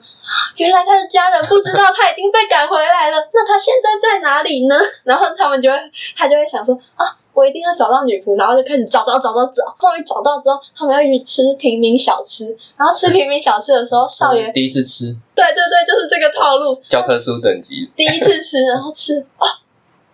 [0.58, 3.18] 原来他的家人不知道他已经被赶回来了。
[3.34, 4.76] 那他现在在哪里呢？
[5.04, 5.78] 然后他们就会，
[6.16, 7.06] 他就会想说啊，
[7.40, 12.46] 我一定要找到女仆，然后就开始找找找找找，终于找到之后，他们要去吃平民小吃。
[12.76, 16.78] 然后吃平民小吃的时候，少爷，第一次吃对对对，就是这个套路。
[16.90, 19.48] 教科书等级第一次吃，然后吃，哦，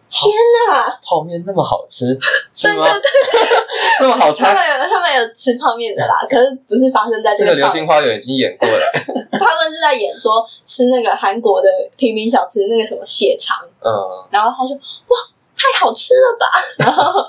[0.07, 0.31] 天
[0.69, 0.99] 哪！
[1.03, 2.13] 泡面那么好吃，
[2.53, 2.85] 是对吗？
[2.91, 8.83] 对对，那么好吃他，们有他们有吃泡面的啦，可是不是发生在这个《流星花园》已经演过了，
[9.33, 13.91] 他们是在演说吃那个韩国的平民小吃，那个什么血肠，嗯，
[14.29, 15.17] 然后他就哇，
[15.57, 16.45] 太好吃了吧！
[16.77, 17.25] 然后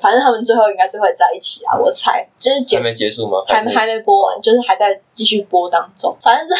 [0.00, 3.42] 反正他们最后应该是会在一起啊，我猜，就是还没结束吗？
[3.48, 6.16] 是还还没播完，就是还在继续播当中。
[6.22, 6.54] 反正这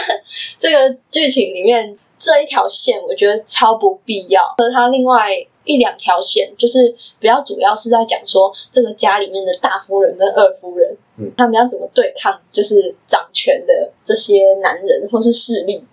[0.59, 4.55] 这个剧情里面这一条线，我觉得超不必要。
[4.57, 5.31] 和他另外
[5.65, 15.87] 一两条线，就是比较主要是在讲说这个家里面的大夫人跟二夫人，嗯，他们要怎么对抗，就是掌权的这些男人或是势力。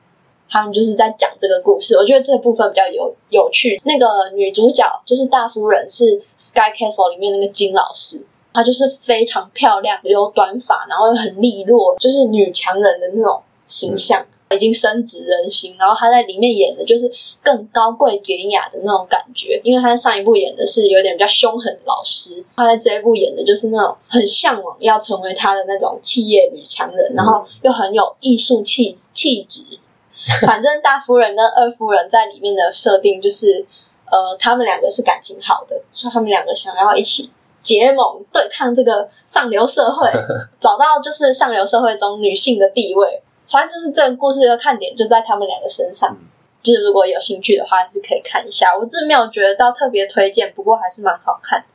[0.52, 3.82] 他们就是在讲这个故事，我觉得这部分比较有有趣。
[3.86, 6.04] 那个女主角就是大夫人，是
[6.36, 15.78] 《Sky Castle》里面那个金老师，她就是非常漂亮，留短发，然后又很利落，就是女强人的那种形象，已经深植人心。
[15.80, 17.10] 然后她在里面演的就是
[17.42, 29.80] 更高贵典雅的那种感觉，因为她在上一部演的是有点比较凶狠的老师，她在这一部演的就是那种很向往要成为她的那种企业女强人，然后又很有艺术气气质。
[30.46, 33.66] 反正大夫人跟二夫人在里面的设定就是，
[34.12, 37.32] 呃，他们两个是感情好的，所以他们两个想要一起
[37.62, 40.10] 结盟对抗这个上流社会，
[40.60, 43.22] 找到就是上流社会中女性的地位。
[43.48, 46.12] 反正就是这个故事的看点就在他们两个身上。
[46.20, 46.28] 嗯
[46.64, 48.78] 就是如果有兴趣的话，还是可以看一下。
[48.78, 51.66] 我真的没有觉得到特别推荐，不过还是蛮好看。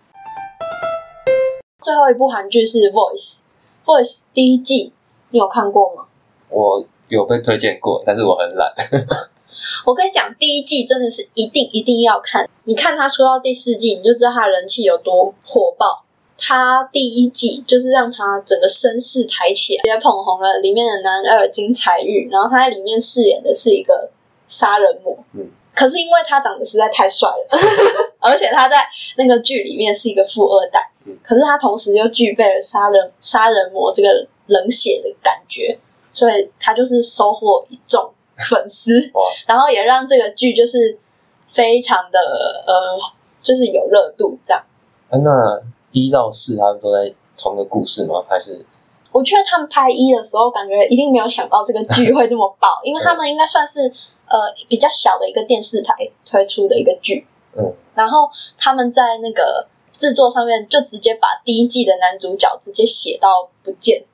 [1.82, 3.40] 最后一部韩剧是《Voice》
[3.84, 4.92] ，Voice 第一季
[5.30, 6.04] 你有看过吗？
[6.50, 8.72] 我有被推荐过，但是我很懒。
[9.86, 12.48] 我跟你讲，第一季真的是一定一定要看。
[12.64, 16.04] 你看他出到第四季，你就知道他的人气有多火爆。
[16.38, 24.10] 他第一季就是让他整个声势抬起来，也捧红了里面的男二金彩玉，然后他在里面饰演的是一个
[24.46, 25.16] 杀人魔。
[25.32, 25.50] 嗯。
[25.74, 27.58] 可是因为他长得实在太帅了，
[28.18, 28.78] 而且他在
[29.18, 35.78] 那个剧里面是一个富二代，嗯可是他同时又具备了杀人杀人魔这个冷血的感觉，
[36.16, 38.12] 所以他就是收获一众
[38.50, 39.12] 粉丝。
[39.46, 40.98] 然后也让这个剧就是
[41.52, 42.18] 非常的
[42.66, 42.98] 呃，
[43.42, 44.64] 就是有热度这样。
[45.10, 48.24] 啊那一到四他们都在同一个故事吗？
[48.28, 48.64] 还是
[49.12, 53.80] 我觉得他们拍一的时候，感觉一定没有想到这个剧会这么爆，因为他们应该算是
[54.26, 57.26] 呃比较小的一个电视台推出的一个剧，
[57.56, 64.04] 嗯，然后他们在那个制作上面就直接把第一季的男主角直接写到不见，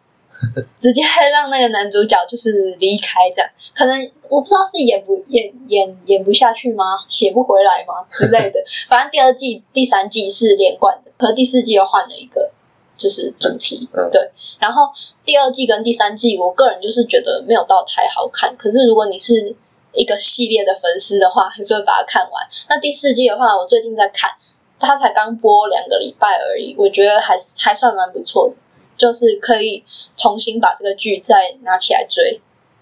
[0.80, 1.02] 直接
[1.32, 6.84] 让那个男主角就是离开这样，可能我不知道是演不演演演不下去吗？
[7.08, 8.62] 写不回来吗之类的。
[8.88, 12.50] 反正第二季、第三季是连贯的，可是第四季又换了一个
[12.96, 14.30] 就是主题，嗯对。
[14.58, 14.88] 然后
[15.24, 18.56] 第二季跟第三季，我个人就是觉得没有到太好看。
[18.56, 19.56] 可是如果你是
[19.92, 22.48] 一个系列的粉丝的话，还是会把它看完。
[22.68, 24.30] 那第四季的话，我最近在看，
[24.78, 28.54] 它才刚播两个礼拜而已，我觉得还是还算蛮不错的，
[28.96, 29.84] 就是可以
[30.16, 32.40] 重新把这个剧再拿起来追。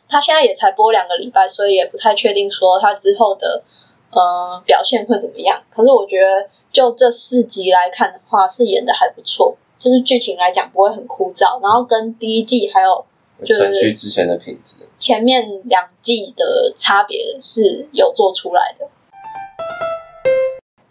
[0.08, 3.62] 他现在也才播两个礼拜，所以也不太确定说他之后的
[4.10, 5.62] 呃表现会怎么样。
[5.70, 13.04] 可是我觉得就这四集来看的话，是演的还不错，就是剧情来讲不会很枯燥，然后跟第一季还有
[13.44, 14.80] 就是之前的品质。
[14.98, 18.86] 前面两季的差别是有做出来的。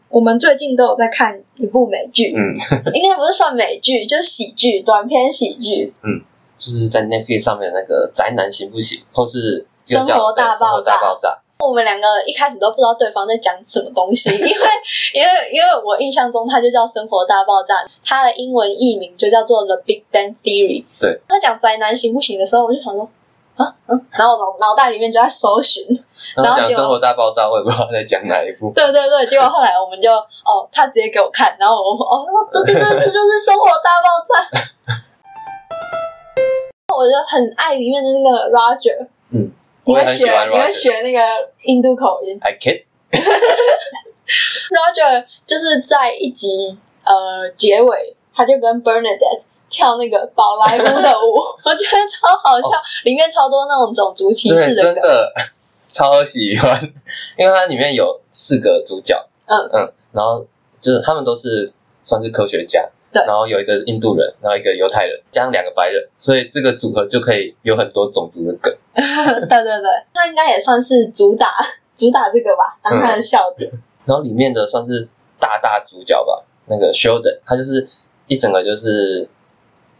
[0.09, 2.53] 我们最近都有在看一部美剧，嗯，
[2.93, 5.93] 应该不是算美剧，就是喜剧，短篇喜剧。
[6.03, 6.21] 嗯
[6.57, 14.49] 就是在 Netflix 上面那个宅男行不行，或是生活大爆炸，我们两个一开始都不知道对方在讲什么东西， 因为
[15.15, 20.83] 因为因为我印象中它就叫《生活大爆炸》，它的英文译名就叫做《The Big Bang Theory》。
[20.99, 23.09] 对，他讲宅男行不行的时候，我就想说
[23.59, 25.83] 啊嗯，然后我脑脑袋里面就在搜寻，
[26.41, 28.71] 然后讲生活大爆炸，我也不知道在讲哪一部。
[28.73, 34.33] 对对对，结果后来我们就哦，他直接给我看，然后我哦，对对对，这就是《生活大爆炸》。
[36.95, 39.51] 我就很爱里面的那个 Roger，嗯，
[39.85, 40.71] 你会学你会。
[40.71, 41.19] 学那个
[41.63, 42.37] 印度口音。
[42.43, 42.57] I
[44.29, 52.69] can，Roger 就是在一集呃结尾，他就跟 Bernadette 跳那个宝莱坞的舞， 我觉得超好笑，
[53.05, 54.95] 里面超多那种种族歧视哦对，真。
[54.95, 55.33] 的
[55.91, 56.79] 超喜欢，
[57.37, 59.69] 因为它里面有四个主角，嗯。
[59.73, 60.45] 嗯，然后
[60.79, 63.23] 就是他们都是算是科学家，对。
[63.25, 68.71] 然后有一个印度人，然后一个犹太人，加上两个白人，所以这个组合就可以有很多种族的梗。
[68.93, 69.01] 对
[69.47, 71.47] 对对，他应该也算是主打
[71.95, 73.71] 主打这个吧，当他的笑点。
[74.05, 75.07] 然后里面的算是
[75.39, 77.87] 大大主角吧，那个 Sheldon，他就是
[78.27, 79.27] 一整个就是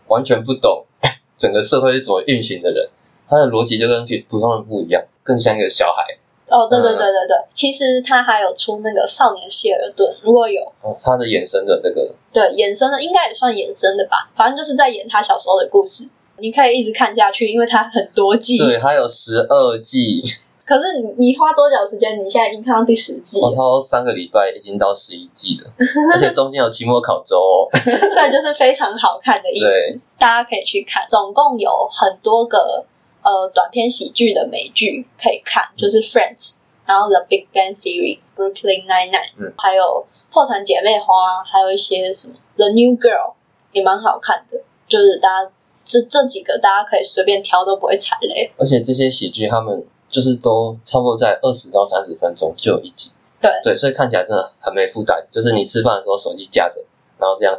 [0.10, 0.86] 完全不懂
[1.38, 2.90] 整个社会是怎么运行的人，
[3.30, 6.04] 他的逻辑就跟普普通人不一样，更像一个小孩。
[6.48, 6.98] 哦，对对嗯。
[6.98, 10.62] 对对对，其实他还有出那个少年谢尔顿，如果有。
[10.82, 12.14] 哦，他的衍生的这个。
[12.34, 16.10] 对衍生的，应该也算衍生的吧，反正就是在演他小时候的故事。
[16.42, 18.58] 你可以一直看下去，因为他很多季。
[18.58, 20.24] 对，他有十二季，
[20.70, 22.14] 可是你你花多久时间？
[22.24, 25.72] 你现在已经看到第十季了然，后三个礼拜已经到十一季了，
[26.14, 27.68] 而且中间有期末考周哦。
[27.74, 29.58] 所以就是非常好看的意
[29.98, 31.08] 思，大家可以去看。
[31.10, 32.86] 总共有很多个
[33.24, 43.32] 呃短篇喜剧的美剧可以看，就是《Friends》，然后《The Big Bang Theory》、《Brooklyn Nine Nine》，嗯还有《破产姐妹花》，还有一些什么《The New Girl》
[43.72, 44.60] 也蛮好看的。
[44.88, 45.52] 就是大家
[45.86, 48.52] 这这几个大家可以随便挑，都不会踩雷。
[48.58, 53.12] 而且这些喜剧他们就是都差不多在二十到三十分钟就有一集。
[53.42, 56.84] 对对，所以看起来真的很没负担，就是你吃饭的时候手机架着，
[57.18, 57.58] 然后这样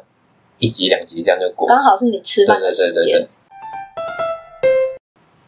[0.58, 1.66] 一集两集这样就过。
[1.66, 2.94] 刚好是你吃饭的时间。
[2.94, 3.28] 对对对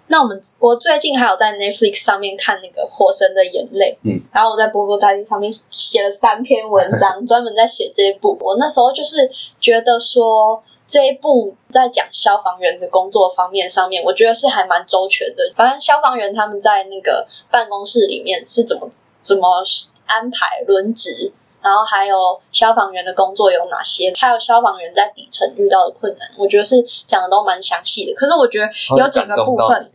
[0.09, 8.37] 那我们我最近还有在 Netflix 上面看那个《火神的眼泪》，嗯，然后我在波波大帝上面写了三篇文章， 专门在写这一部。
[8.43, 10.63] 我那时候就是觉得说
[10.93, 15.43] 这一部在讲消防员的工作方面上面，我觉得是还蛮周全的。
[15.57, 18.91] 反正消防员他们在那个办公室里面是怎么
[19.23, 19.65] 怎么
[20.05, 28.13] 安排轮值，然后还有消防员的工作有哪些，还有消防员在底层遇到的困难，我觉得是讲的都蛮详细的。
[28.13, 29.91] 可是我觉得有几个部分，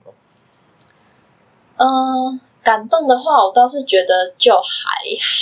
[1.78, 4.90] 嗯、感动的话，我倒是觉得就还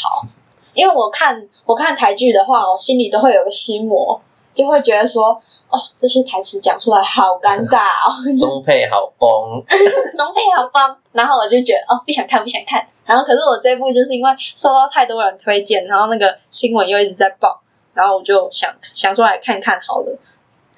[0.03, 0.27] 好，
[0.75, 4.19] 因为我看我看台剧的话，我心里都会有个心魔，
[4.55, 9.61] 就会觉得说，哦，这些台词讲出来好尴尬哦， 中配好崩，
[10.17, 12.87] 中配好崩，然后我就觉得哦，不想看，不想看。
[13.05, 17.61] 然后可是我这一部就是因为受到太多人推荐，然后那个新闻又一直在报，
[17.93, 20.17] 然后我就想想出来看看好了。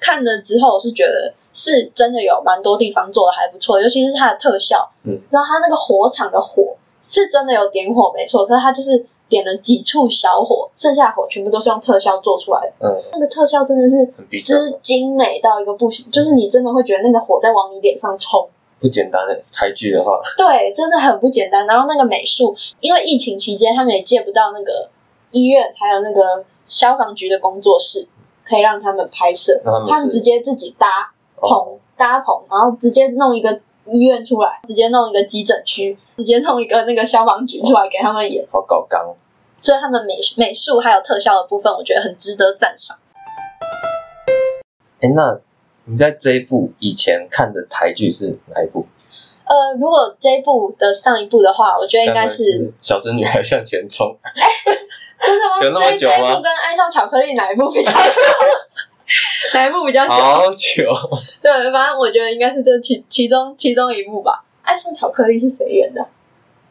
[0.00, 14.06] 看了之后，我是觉得是真的有蛮多地方做的还不错，尤其是它的特效，嗯，然后它那个火场的火是真的有点火没错，可是它就是点了几处小火，剩下的火全部都是用特效做出来的，嗯，那个特效真的是
[14.38, 18.48] 之精美到一个不行，就是你真的会觉得那个火在往你脸上冲。
[18.80, 21.66] 不简单的台剧的话，对，真的很不简单。
[21.66, 24.88] 然后那个美术，因为疫情期间他们也借不到那个
[25.32, 28.06] 医院，还有那个消防局的工作室，
[28.44, 29.60] 可以让他们拍摄。
[29.64, 38.46] 那他们他们直接自己搭哦，棚，搭棚，然后直接弄一个医院出来，直接弄一个急诊区，直接弄一个那个消防局出来给他们演。
[38.50, 39.14] 好搞刚，
[39.58, 42.98] 所以他们美美术还有特效的部分，我觉得很值得赞赏。
[45.00, 45.40] 哎，那
[45.84, 48.86] 你在这一部以前看的台剧是哪一部？
[49.44, 54.14] 呃，如果这一部的上一部的话，我觉得应该是小资女孩向前冲，
[55.24, 55.64] 真的吗？
[55.64, 57.98] 有那么这久吗这一部跟爱上巧克力哪一部比较久？
[59.54, 60.12] 哪一部比较久？
[60.12, 60.84] 好久，
[61.42, 64.44] 对，反正我觉得应该是这其其中其中一部吧。
[64.62, 66.06] 爱上巧克力是谁演的？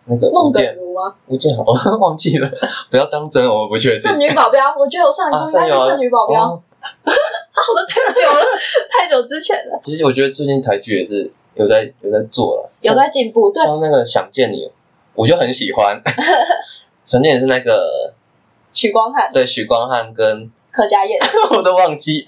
[0.09, 1.15] 那个孟建如吗？
[1.27, 2.49] 吴建豪，我 忘记了，
[2.89, 4.01] 不要当真，我不确定。
[4.01, 8.45] 圣女保镖，我觉得我上一部啊，应该是圣女保镖，哦好的太久了，
[8.89, 13.51] 太久之前了，其实我觉得最近台剧也是有在有在做了，有在进步。
[13.51, 14.71] 对，像那个想见你，
[15.15, 16.01] 我就很喜欢。
[17.05, 18.13] 想见你是那个
[18.71, 21.19] 许光汉，对许光汉跟柯佳燕，
[21.57, 22.23] 我都忘记。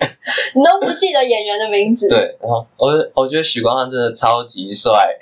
[0.55, 2.09] 你都不记得演员的名字。
[2.09, 5.15] 对，然后我我觉得许光汉真的超级帅。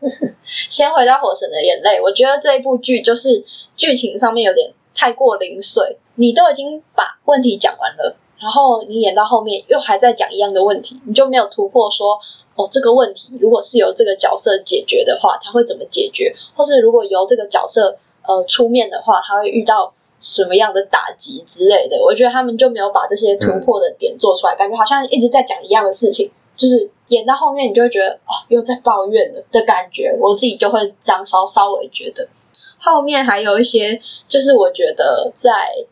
[0.68, 3.42] 先回到《火神的眼泪》，我觉得这一部剧就是
[3.74, 12.20] 剧情上面有点太过零碎，你都已经把问题讲完了，然后你演到后面又还在讲一样的问题，你就没有突破说，
[12.54, 16.34] 哦，这个问题如果是由这个角色解决的话，他会怎么解决？
[16.54, 17.96] 或是如果由这个角色
[18.26, 21.96] 呃出面的话，他会遇到什么样的打击之类的？
[22.02, 32.28] 我觉得他们就没有把这些突破的点做出来，感觉好像一直在讲一样的事情，就是演到后面你就会觉得哦，又在抱怨了的感觉，我自己就会这样稍稍微觉得。
[32.80, 35.50] 后面还有一些，就是我觉得在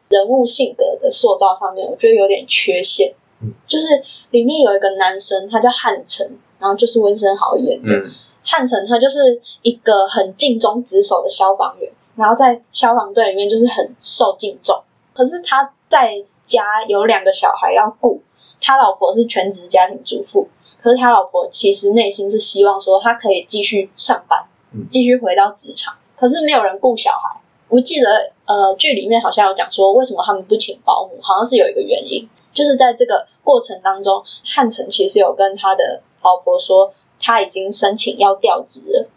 [0.09, 3.15] 人物性格的塑造上面，我觉得有点缺陷。
[3.43, 3.89] 嗯就是
[4.31, 6.27] 里面有一个男生，他叫汉城，
[6.59, 7.93] 然后就是温升豪演的。
[7.93, 8.13] 嗯
[8.49, 14.83] 汉城他就是一个很尽忠职守的消防员，然后在消防队里面就是很受敬重。
[15.15, 18.21] 可是他在家有两个小孩要顾，
[18.61, 20.49] 他老婆是全职家庭主妇，
[20.83, 27.41] 可是他老婆其实内心是希望说他可以继续上班嗯，继续回到职场，可是没有人顾小孩。
[27.69, 39.09] 我记得呃剧里面好像有讲说，为什么他们不请保姆，好像是有一个原因，就是在这个过程当中，汉城其实有跟他的老婆说，他已经申请要调职了，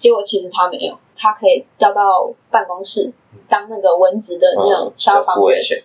[0.00, 3.12] 结果其实他没有，他可以调到办公室
[3.48, 5.84] 当那个文职的那种消防员，不危险。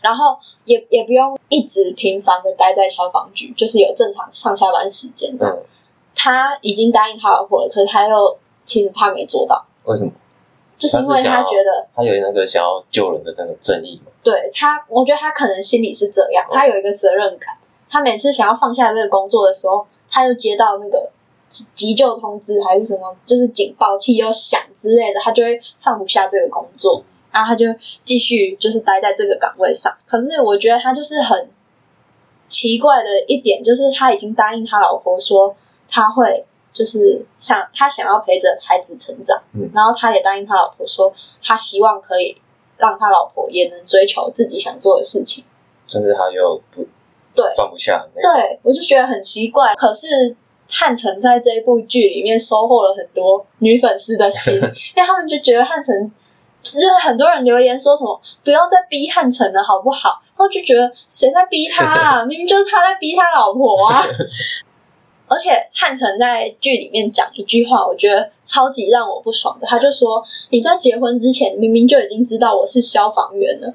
[0.00, 5.46] 然后也也不用一直频繁的待在消防局，就是有正常上下班时间的。
[5.46, 5.62] 嗯，
[6.14, 10.10] 他已经答应他老婆了，可是他又其实他没做到，为什么？
[10.78, 14.10] 就是因为他觉得他有那个想要救人的那个正义嘛。
[14.22, 17.58] 对他，我觉得他可能心里是这样，嗯他有一个责任感。
[17.90, 21.10] 他每次想要放下这个工作的时候，他又接到那个
[21.50, 27.66] 急急救通知还是什么，就是警报器又响之类的，他就会放不下这个工作，然后他就
[28.04, 29.92] 继续就是待在这个岗位上。
[30.06, 31.50] 可是我觉得他就是很
[32.48, 35.54] 奇怪的一点，就是他已经答应他老婆说
[35.90, 42.40] 他会就是想他想要陪着孩子成长，嗯然后他也答应他老婆说他希望可以
[42.76, 45.44] 让他老婆也能追求自己想做的事情。
[45.92, 46.86] 但是他又不
[47.34, 48.34] 对放不下那个。
[48.34, 49.74] 对，我就觉得很奇怪。
[49.74, 50.36] 可是
[50.70, 54.54] 汉城在这一部剧里面收获了很多女粉丝的心，
[54.96, 56.10] 因为他们就觉得汉城，
[56.62, 60.22] 就是很多人留言说什么不要再逼汉城了，好不好？
[60.36, 62.24] 然后就觉得谁在逼他啊？
[62.28, 64.02] 明明就是他在逼他老婆啊！
[65.28, 69.66] 而且汉城在剧里面讲一句话，我觉得超级让我不爽的。
[69.66, 73.72] 他就说：“你在结婚之前明明就已经知道我是消防员了，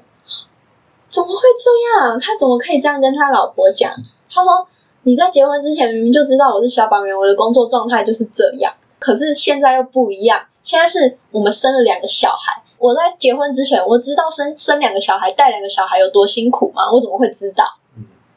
[1.08, 1.70] 怎么会这
[2.04, 2.20] 样？
[2.20, 3.90] 他怎么可以这样跟他老婆讲？
[4.30, 4.68] 他说
[5.06, 10.46] 你在结婚之前明明就知道我是消防员，我的工作状态就是这样，可是现在又不一样。
[10.64, 16.90] 现在是我们生了两个小孩，我在结婚之前我知道生生两个小孩、带两个小孩有多辛苦吗？
[16.92, 17.64] 我怎么会知道？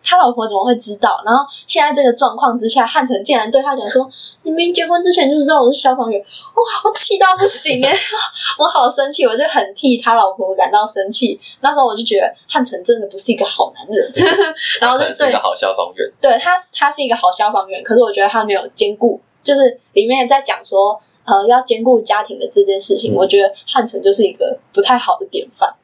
[0.02, 1.22] 嗯他老婆怎么会知道？
[1.26, 4.10] 然后现在这个状况之下，汉城竟然对他讲说
[4.44, 7.94] ：“你明明结婚之前就知道我是消防员。”哇，我气到不行哎！
[8.58, 11.40] 我好生气，我就很替他老婆感到生气。
[11.62, 14.10] 那时候我就觉得汉城真的不是一个好男人，
[14.82, 16.10] 然后就对是一个好消防员。
[16.22, 25.76] 对他，他是一个好消防员，可是我觉得他没有兼顾，就是里面在讲说，呃，要兼顾家庭的这件事情，嗯我觉得汉城就是一个不太好的典范。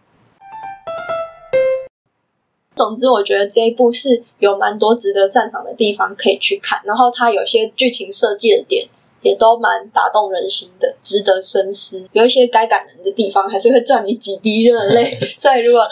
[2.75, 8.87] 总之，我觉得这一部是有蛮多值得赞赏的地方可以去看，然后它有些剧情设计的点
[9.21, 12.07] 也都蛮打动人心的，值得深思。
[12.11, 15.17] 有一些该感人的地方，还是会赚你几滴热泪。
[15.39, 15.87] 所以如果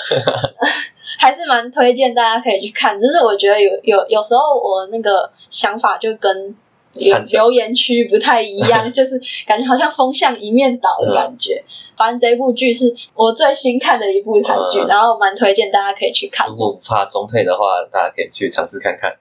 [1.17, 2.99] 还是蛮推荐大家可以去看。
[2.99, 6.55] 只是我觉得有有有时候我那个想法就跟
[6.93, 11.63] 留言区不太一样， 就是感觉好像风向一面倒的感觉。
[11.95, 16.55] 反正这部剧是我最新看的一部韩剧，嗯然后蛮推荐大家可以去看如。
[16.55, 19.15] 果不怕中配的话，大家可以去尝试看看。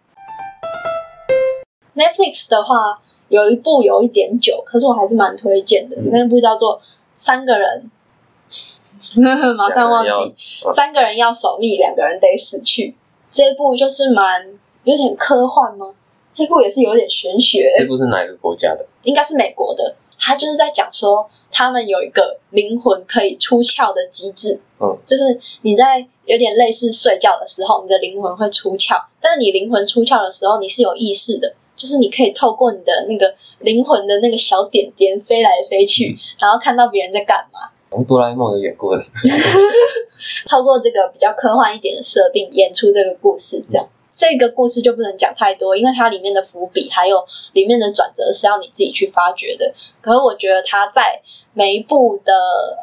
[1.94, 5.96] Netflix 的话有一部有一点久，可是我还是蛮推荐的。
[5.96, 6.78] 嗯那部叫做
[7.14, 7.90] 《三个人》，
[9.54, 10.34] 马上忘记，
[10.74, 12.94] 三个人要守密，两个人得死去。
[13.30, 14.46] 这部就是蛮
[14.84, 15.94] 有点科幻吗？
[16.32, 18.86] 这部也是有点玄学，这部是哪一个国家的？
[19.02, 19.96] 应该是美国的。
[20.24, 37.58] 他就是在讲说，他们有一个灵魂可以出窍的机制，嗯，就是你在有点类似睡觉的时候，你的灵魂会出窍，但是你灵魂出窍的时候，你是有意识的，就是你可以透过你的那个灵魂的那个小点点飞来飞去，然后看到别人在干嘛。
[37.90, 39.02] 从哆啦 A 梦有演过的。
[40.48, 43.88] 透过这个比较科幻一点的设定演出这个故事，这样。
[44.22, 49.74] 这个故事就不能讲太多，因为它里面的伏笔还有里面的转折是要你自己去发掘的。
[50.00, 51.22] 可是我觉得它在
[51.54, 52.32] 每一部的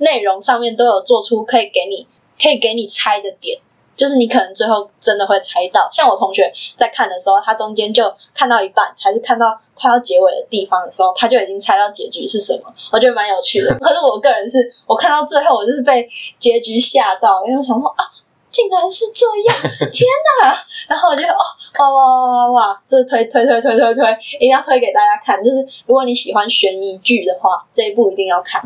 [0.01, 2.05] 内容上面都有做出可以给你
[2.37, 3.57] 可以给你猜的点，
[3.95, 5.87] 就是你可能最后真的会猜到。
[5.93, 13.73] 像我同学在看的时候，他中间就看到一半，还是看到快要结尾的地方的时候，他就已经猜到结局是什么，我觉得蛮有趣的。
[13.79, 18.03] 可是我个人是我看到最后，我就是被结局吓到，因为我想说啊。
[18.51, 19.55] 竟然是这样！
[19.93, 20.07] 天
[20.41, 20.57] 哪！
[20.87, 21.43] 然后我就哦，
[21.79, 22.81] 哇哇哇哇哇！
[22.89, 25.43] 这推推推推推推，一定要推给大家看。
[25.43, 28.63] 就是如果你喜欢悬疑剧的话，这一部一定要看。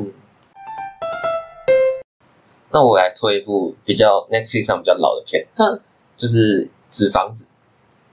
[2.71, 5.79] 那我来推一部比较 Netflix 上比较老的片，嗯，
[6.17, 7.45] 就是《纸房子》。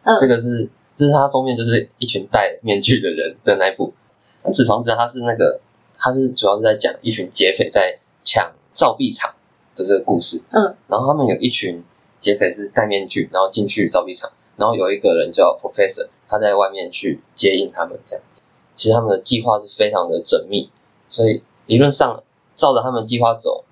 [0.02, 3.94] 嗯这个是，就是它封面就是一群戴面具的人的那一部。
[4.42, 5.60] 那《纸房子》它是那个，
[5.98, 9.34] 它是主要是在讲一群劫匪在抢造币厂
[9.80, 10.42] 的这个故事。
[10.50, 11.82] 嗯，然后他们有一群
[12.20, 18.42] 劫匪是戴面具，然后进去造币厂，然后有一个人叫 Professor，他在外面去接应他们这样子。
[18.74, 20.70] 其实他们的计划是非常的缜密，
[21.08, 22.22] 所以理论上
[22.54, 23.64] 照着他们计划走，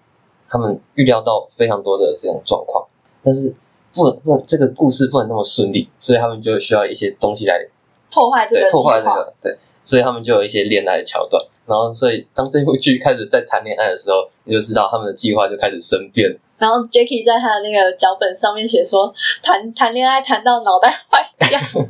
[0.48, 2.86] 他们预料到非常多的这种状况，
[3.22, 3.54] 但是
[3.94, 7.68] 不能不能这个故事不能那么顺利，所以他们就需要一些东西来
[8.11, 11.42] 破坏这个破坏这个对，所以他们就有一些恋爱的桥段。
[11.68, 16.34] 然后，所以当这部剧开始在谈恋爱的时候，你就知道他们的计划就开始生变。
[16.56, 19.12] 然后 Jacky 在他的那个脚本上面写说，
[19.42, 21.60] 谈谈恋爱谈到脑袋坏掉。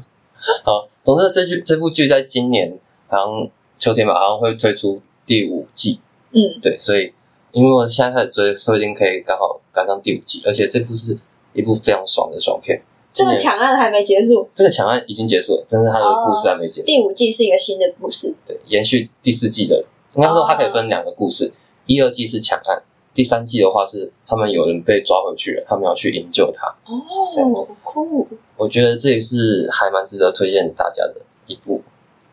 [0.65, 2.77] 好，总之这剧这部剧在今年
[3.07, 3.49] 好像
[3.79, 6.01] 秋天吧，好像会推出第五季。
[6.33, 7.15] 嗯，对，所以
[7.53, 11.17] 因为我现在开始追，说不定可以刚好赶上第五季，而且这部是
[11.53, 12.83] 一部非常爽的爽片。
[13.19, 16.87] 这个抢案还没结束，这个抢案已经结束了，但是它的故事还没结束。
[16.87, 18.33] 第五季是一个新的故事。
[18.47, 21.53] 对，延续第四季的，应该说它可以分两个故事，
[21.87, 26.69] 一二季是抢案，第三季的话是他们有人被抓回去了，他们要去营救他。
[26.87, 28.29] 哦，酷！
[28.57, 31.15] 我觉得这也是还蛮值得推荐大家的
[31.49, 31.83] 一部，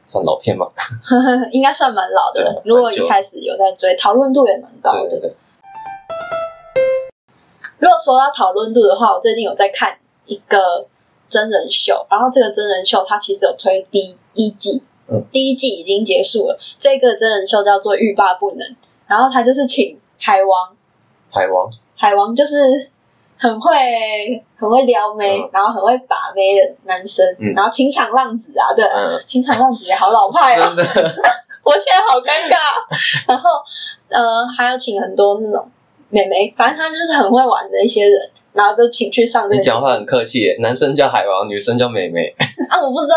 [0.08, 0.72] 算老片吧。
[1.52, 5.10] 应该算蛮老的对，如果一开始有在追，讨论度也蛮高的。
[5.10, 5.36] 对对对，
[7.80, 10.88] 如果说到讨论度的话，我最近有在看一个
[11.30, 16.60] 真人秀，然后这个真人秀它其实有推第一季，嗯，第一季已经结束了。
[16.80, 18.68] 这个真人秀叫做《欲罢不能》，
[19.08, 20.76] 然后他就是请海王，
[21.32, 22.92] 海王，海王就是
[23.38, 25.50] 很会很会撩妹，嗯。
[25.52, 27.54] 然后很会把妹的男生，嗯。
[27.56, 30.84] 然后情场浪子啊，对，嗯，情场浪子也好老派哦，真的，
[31.64, 33.28] 我现在好尴尬。
[33.28, 33.50] 然后
[34.10, 35.70] 呃，还有请很多那种
[36.10, 42.34] 妹妹，反正他们就是很会玩的一些人，然后就请去上这个你讲话很客气耶，男生叫海王，女生叫美美，
[42.72, 43.16] 啊，我不知道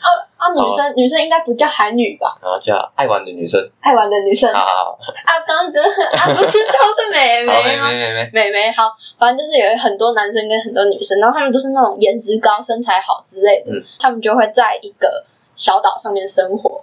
[0.00, 0.08] 啊
[0.38, 2.38] 啊，女生、女生应该不叫海女吧？
[2.40, 3.60] 然后叫爱玩的女生。
[3.80, 4.50] 爱玩的女生。
[4.52, 4.98] 啊，好好。
[5.46, 7.88] 刚哥啊， 不是就是美妹吗？
[7.90, 13.84] 美美美，妹妹好，反正就是有很多男生跟很多女生，然后他们都是那种颜值高、身材好之类的，嗯。
[13.98, 15.24] 他们就会在一个
[15.56, 16.82] 小岛上面生活。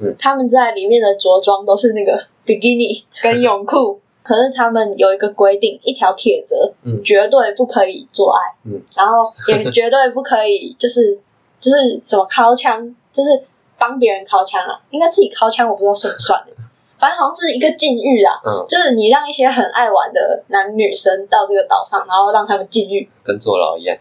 [0.00, 0.14] 嗯。
[0.18, 7.02] 他们在里面的着装都是那个比基尼跟泳裤，可是他们有一个规定，一条铁则，嗯。
[7.02, 8.80] 绝对不可以做爱，嗯。
[8.96, 11.18] 然后也绝对不可以就是
[11.60, 13.44] 就是什么掏枪，就是
[13.78, 16.52] 帮别人掏枪啊，应该自己掏枪，我不知道算不算的，
[16.98, 23.96] 反正好像是一个禁欲啊，嗯，就是你让一些很爱玩的男女生到这个岛上，然后让他们禁欲，跟坐牢一样。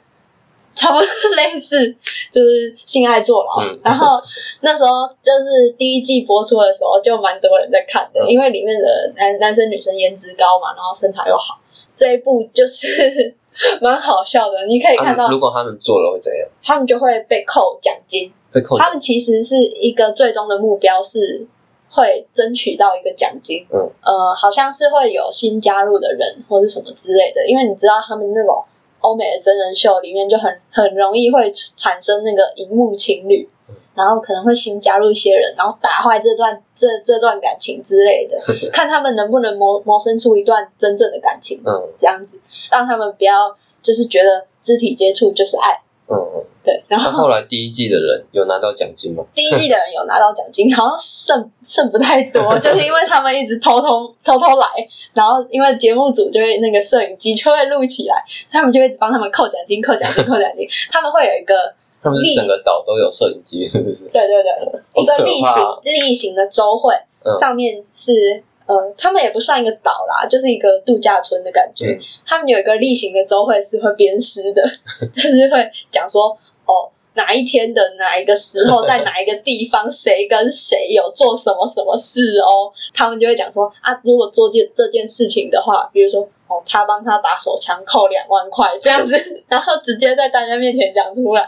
[0.76, 1.06] 差不多
[1.36, 1.96] 类似，
[2.32, 3.62] 就是性爱坐牢。
[3.64, 4.22] 嗯然后
[4.62, 11.60] 那时候就是第一季播出的时候，就蛮多人在看的，嗯因为里面的男男生女生颜值高嘛，然后身材又好。
[11.96, 13.36] 这一部就是
[13.82, 16.48] 蛮好笑的，你可以看到如果他们做了会怎样？
[16.64, 18.32] 他们就会被扣奖金。
[18.52, 18.86] 被扣奖。
[18.86, 21.46] 他们其实是一个最终的目标是
[21.90, 28.64] 会争取到一个奖金，嗯，呃，好像是会有新加入的人或者什么之类的，因为你知道他们那种
[29.02, 33.76] 欧美的真人秀里面就很很容易会产生那个荧幕情侣嗯。
[33.94, 38.38] 然后可能会新加入一些人，然后打坏这段这这段感情之类的，
[38.72, 42.40] 看他们能不能谋谋生出一段真正的感情，嗯这样子
[42.72, 46.46] 让他们不要就是觉得肢体接触就是爱，嗯嗯。
[46.64, 46.71] 对。
[46.92, 49.24] 然后那后来第一季的人有拿到奖金吗？
[49.34, 54.68] 第一季的人有拿到奖金，好像剩 剩不太多，就是因为他们一直偷偷 偷偷来，
[55.14, 58.16] 然后因为节目组就会那个摄影机就会录起来，
[58.52, 61.74] 他们就会帮他们扣奖金、扣奖金、 扣奖金，他们会有一个
[62.04, 64.10] 他们是整个岛都有摄影机，是不是？
[64.10, 68.44] 对对对一个例行例行的周会，嗯上面是。
[68.68, 71.88] 呃，他们也不算一个岛啦，就是一个度假村的感觉。
[71.88, 74.64] 嗯他们有一个例行的周会是会编诗的，
[75.12, 89.16] 就是会讲说，哦，哪一天的哪一个时候， 在哪一个地方，谁跟谁有做什么什么事哦，他们就会讲说啊，如果做件这件事情的话，比如说哦，他帮他打手枪扣两万块这样子，
[89.48, 91.42] 然后直接在大家面前讲出来，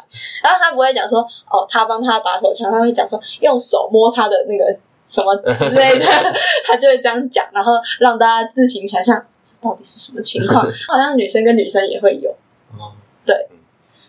[0.44, 6.06] 然后他不会讲说哦，他帮他打手枪，他会讲说用手摸他的那个什么之类的，
[6.66, 10.66] 他就会这样讲，然后让大家自行想象这到底是什么情况。
[10.88, 12.32] 好像女生跟女生也会有，
[12.80, 12.96] 哦，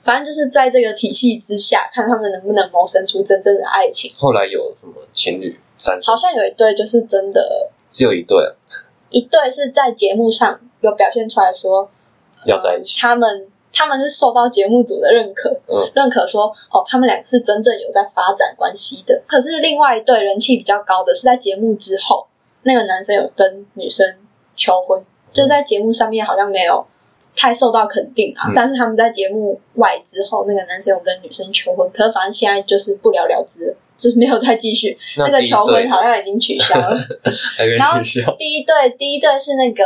[0.05, 4.13] 反正就是在这个体系之下，看他们能不能谋生出真正的爱情。
[4.19, 6.17] 后来有什么情侣单身好？
[6.17, 8.53] 像有一对就是真的，只有一对啊，
[9.11, 11.91] 一对是在节目上有表现出来说
[12.45, 13.01] 要在一起。
[13.01, 19.23] 他们他们是受到节目组的认可，嗯认可说哦，他们两个是真正有在发展关系的。
[19.27, 22.27] 可是另外一对人气比较高的是在节目之后，
[22.63, 24.17] 那个男生有跟女生
[24.55, 25.03] 求婚，
[25.33, 26.87] 就在节目上面好像没有
[27.37, 28.49] 太受到肯定啊。
[28.49, 34.97] 嗯但是他们在节目外之后，那个男生有跟女生求婚，可是反正现在就是不了了之了，就是没有再继续。
[35.16, 37.01] 那个求婚好像已经取消了。
[37.79, 38.01] 然后。
[38.39, 39.85] 第一对，第一对是那个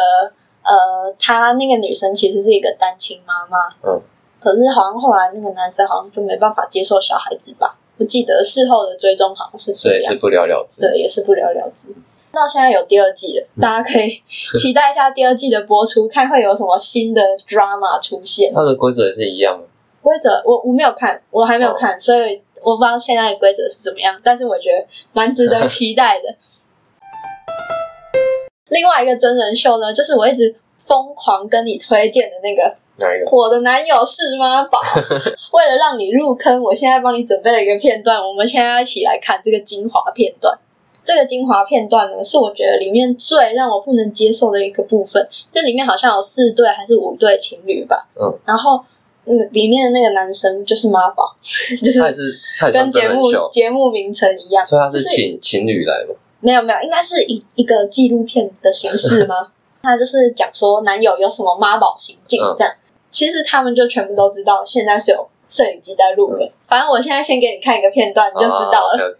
[0.62, 4.02] 呃，他那个女生其实是一个单亲妈妈，嗯，
[4.40, 10.82] 可是好像后来那个男生好像就没办法接受小孩子吧，不记得事后的追踪好像是这样不了了之。
[10.82, 11.94] 对，也是不了了之。
[12.32, 14.22] 到现在有第二季了，大家可以
[14.56, 18.52] 期待一下第二季的播出，看会有什么新的 drama 出现。
[18.54, 19.64] 它的规则也是一样吗？
[20.02, 26.36] 规则我我没有看，我还没有哦看，所以我不知道现在的规则是怎么样，但是我觉得蛮值得期待的。
[28.68, 32.76] 另外一个真人秀呢，就是我一直疯狂跟你推荐的那个？
[33.30, 34.80] 《我的男友是妈宝》，
[35.52, 40.58] 为了让你入坑，我现在帮你准备了一个片段，我们现在要一起来看这个精华片段。
[41.08, 45.26] 这个精华片段呢，是我觉得里面最让我不能接受的一个部分。
[45.50, 48.84] 这里面好像有四对还是五对情侣吧，嗯，然后
[49.24, 51.34] 嗯，里面的那个男生就是妈宝，
[51.82, 52.02] 就是
[52.70, 56.14] 跟节目节目名称一样，所以他是就是情侣来嘛？
[56.40, 59.52] 没有没有，应该是一一个纪录片的形式吗？
[59.82, 62.74] 他就是讲说男友有什么妈宝行径嗯这样。
[63.10, 66.52] 其实他们就全部都知道，现在是有摄影机在录的。
[66.68, 69.16] 反正我现在先给你看一个片段，你就知道了。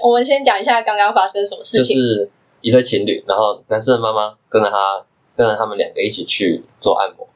[0.00, 2.02] 我们先讲一下刚刚发生什么事情就。
[2.02, 2.30] 是
[2.62, 5.04] 一对情侣，然后男生的妈妈跟着他，
[5.36, 7.28] 跟着他们两个一起去做按摩。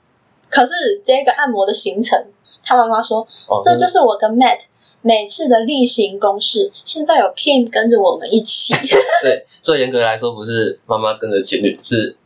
[0.49, 0.73] 可是
[1.05, 2.27] 这个按摩的行程，
[2.65, 4.59] 他妈妈说哦，这就是我跟 Matt
[5.03, 6.73] 每次的例行公事。
[6.85, 8.75] 现在有 Kim 跟着我们一起，
[9.23, 12.17] 对，最严格来说，不是妈妈跟着情侣，是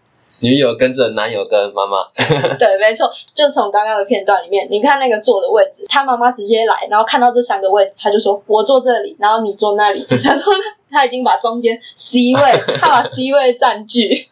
[0.44, 2.04] 女友跟着男友跟妈妈。
[2.60, 10.04] 对，没错，就从刚刚的片段里面，你看那个坐的位置，他妈妈直接来，然后看到这三个位置，他就说：“我坐这里，然后你坐那里。
[10.22, 10.52] ”他说
[10.90, 14.28] 他已经把中间 C 位，他把 C 位占据。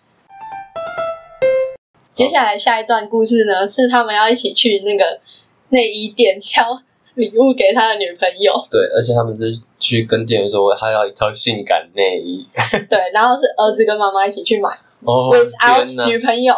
[2.14, 5.18] 接下来下一段故事呢，是他们要一起去那个
[5.70, 6.78] 内衣店挑
[7.14, 12.46] 礼物给他的女朋友，对，而且他们是去跟店员说他要一套性感内衣。
[12.90, 14.68] 对，然后是儿子跟妈妈一起去买、
[15.04, 15.32] 哦！
[16.06, 16.54] 女朋友。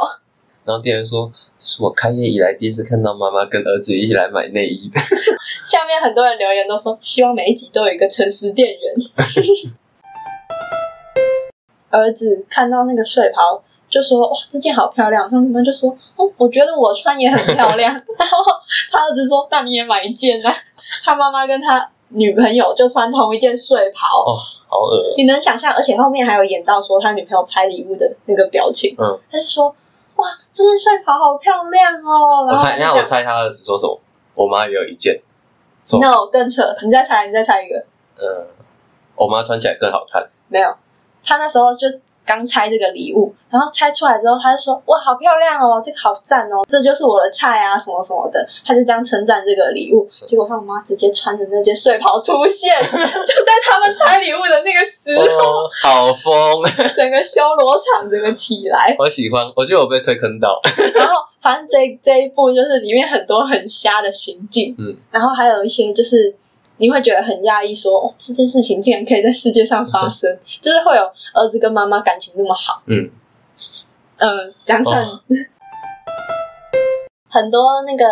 [0.65, 4.99] 然后店员说：“这是我开业以来第一次看到妈妈跟儿子一起来买内衣的。
[5.63, 8.79] 下面很多人留言都说，希望每一集都有一个诚实店员。
[11.91, 17.93] 儿子看到那个睡袍，就说：“哇，这件好漂亮。”他妈妈就说：“哦，我觉得我穿也很漂亮。
[18.19, 18.37] ”然后
[18.91, 20.51] 他儿子说：“那你也买一件啊。”
[21.05, 24.39] 他妈妈跟他女朋友就穿同一件睡袍，哦，
[24.69, 25.15] 好恶。
[25.17, 25.73] 你能想象？
[25.75, 29.75] 而且后面还有演到说他女朋友拆礼物的那个表情，嗯，他就说
[30.17, 34.01] ：“哇，这件睡袍好漂亮哦。”我猜，然后他就那我讲猜他儿子说什么？
[34.35, 35.21] 我妈也有一件。
[35.85, 37.85] 错 No 更扯，你再猜，你再猜一个。
[38.17, 38.47] 嗯，
[39.17, 40.31] 我妈穿起来更好看。
[40.49, 40.75] 没有，
[41.25, 41.89] 他那时候就
[42.27, 50.09] 刚拆这个礼物，然后拆出来之后，他就说：“哇，好漂亮哦，这个好赞哦，这就是我的菜啊，什么什么的。”他就这样称赞这个礼物。
[50.27, 56.63] 结果他妈直接穿着那件睡袍出现， 就在他们拆礼物的那个时候，哦，好疯！
[56.97, 58.97] 整个修罗场整个起来。
[58.99, 60.61] 我喜欢，我觉得我被推坑到。
[60.95, 66.37] 然后反正这这一部就是里面很多很瞎的行径，嗯，然后还有一些就是。
[66.79, 71.03] 你会觉得很讶异，说哦，这件事情竟然可以在世界上发生，就是会有
[71.33, 73.11] 儿子跟妈妈感情那么好，嗯，
[74.19, 75.05] 嗯，这样算。
[75.05, 75.21] 哦
[77.29, 78.05] 很多那个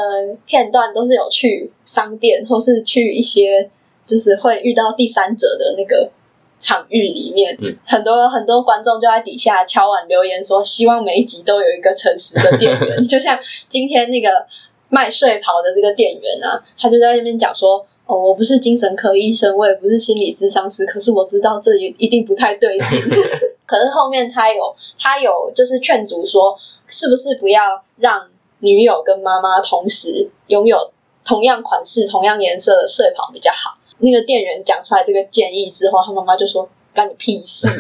[0.47, 3.71] 片段都是有去商店，或是去一些
[4.05, 6.11] 就是会遇到第三者的那个
[6.59, 7.57] 场域里面。
[7.63, 13.03] 嗯，很多很多观众就在底下敲碗留言说，希望每一集都有一个诚实的店员。
[13.07, 13.39] 就像
[13.69, 14.45] 今天那个
[14.89, 17.87] 卖睡袍的这个店员啊，他就在那边讲说。
[18.13, 23.01] 哦，我不是精神科医生，我也不是心理咨商师，可是我知道这一一定不太对劲。
[23.65, 26.55] 可是后面他有他有就是劝阻说，
[26.87, 30.91] 是不是不要让女友跟妈妈同时拥有
[31.25, 33.79] 同样款式、同样颜色的睡袍比较好？
[33.99, 37.69] 那个店员讲出来这个建议之后，他妈妈就说：“干你屁事！”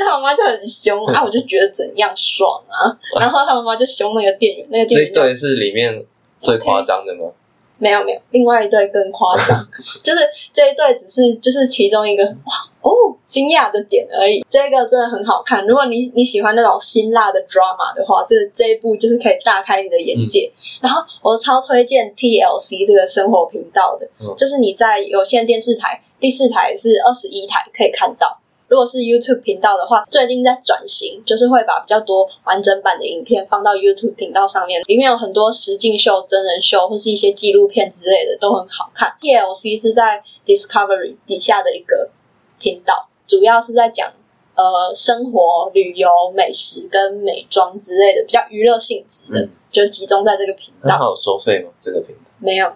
[0.00, 2.98] 他妈妈就很凶啊，我就觉得怎样爽啊！
[3.20, 6.04] 然后他妈妈就凶那个店员，那个店员是里面
[6.40, 7.30] 最夸张的吗？
[7.78, 9.56] 没有没有，另外一对更夸张，
[10.02, 10.20] 就是
[10.52, 12.90] 这一对只是就是其中一个哇哦
[13.26, 14.44] 惊讶的点而已。
[14.48, 20.50] 这个真的很好看，如果你你喜欢那种辛辣的 drama 的话，这这一部就是可以大开你的眼界。
[20.80, 28.40] 然后我超推荐 TLC 这个生活频道的，嗯就是你在有线电视台第四台是二十一台可以看到。
[28.68, 39.14] 如果是 YouTube 频道的话，最近在转型，就是会把比较多完整版的影片放到 YouTube 频道上面，里面有很多实境秀、真人秀或是一些纪录片之类的，都很好看。
[39.20, 42.10] TLC 是在 Discovery 底下的一个
[42.58, 44.12] 频道，主要是在讲
[44.54, 50.88] 呃生活、旅游、美食跟美妆之类的比较娱乐性质的，嗯就集中在这个频道。
[50.88, 51.70] 那还有收费吗？
[51.80, 52.22] 这个频道？
[52.38, 52.72] 没有，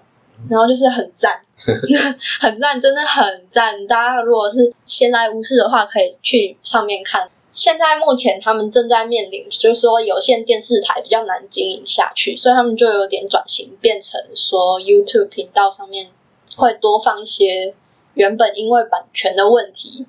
[0.50, 1.40] 然后就是很赞
[2.40, 3.86] 很赞，真的很赞。
[3.86, 7.28] 大家如果是闲来无事的话，可以去上面看。
[7.52, 16.08] 现在目前他们正在面临，就是说有线电视台比较难经营下去，所以他们就有点转型，变成说 YouTube 频道上面
[16.56, 17.74] 会多放一些
[18.14, 20.06] 原本因为版权的问题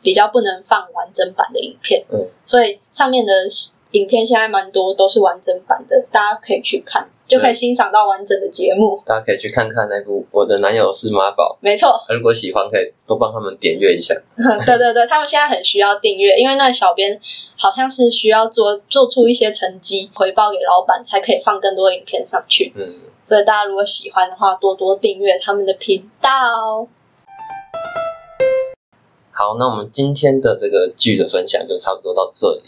[0.00, 3.32] 比较不能放完整版的影片，嗯，所以上面的
[3.90, 9.02] 影片现在蛮多都是完整版的，大家可以去看，就可以欣赏到完整的节目。
[9.04, 14.14] 大家可以去看看那部《我的男友是妈宝没错，》，如果喜欢可以多帮他们点阅一下。
[14.64, 17.20] 对对对，他们现在很需要订阅，因为那个小编
[17.56, 22.72] 好像是需要做做出一些成绩回报给老板，才可以放更多影片上去。
[22.76, 26.88] 嗯，所以大家如果喜欢的话，多多订阅他们的频道。
[29.32, 32.62] 好，那我们今天的这个剧的分享就差不多到这里。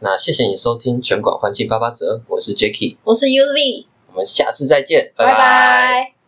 [0.00, 6.21] 那谢谢你收听全馆欢庆八八折，我是 Jacky，我是 UZ，我们下次再见，拜拜。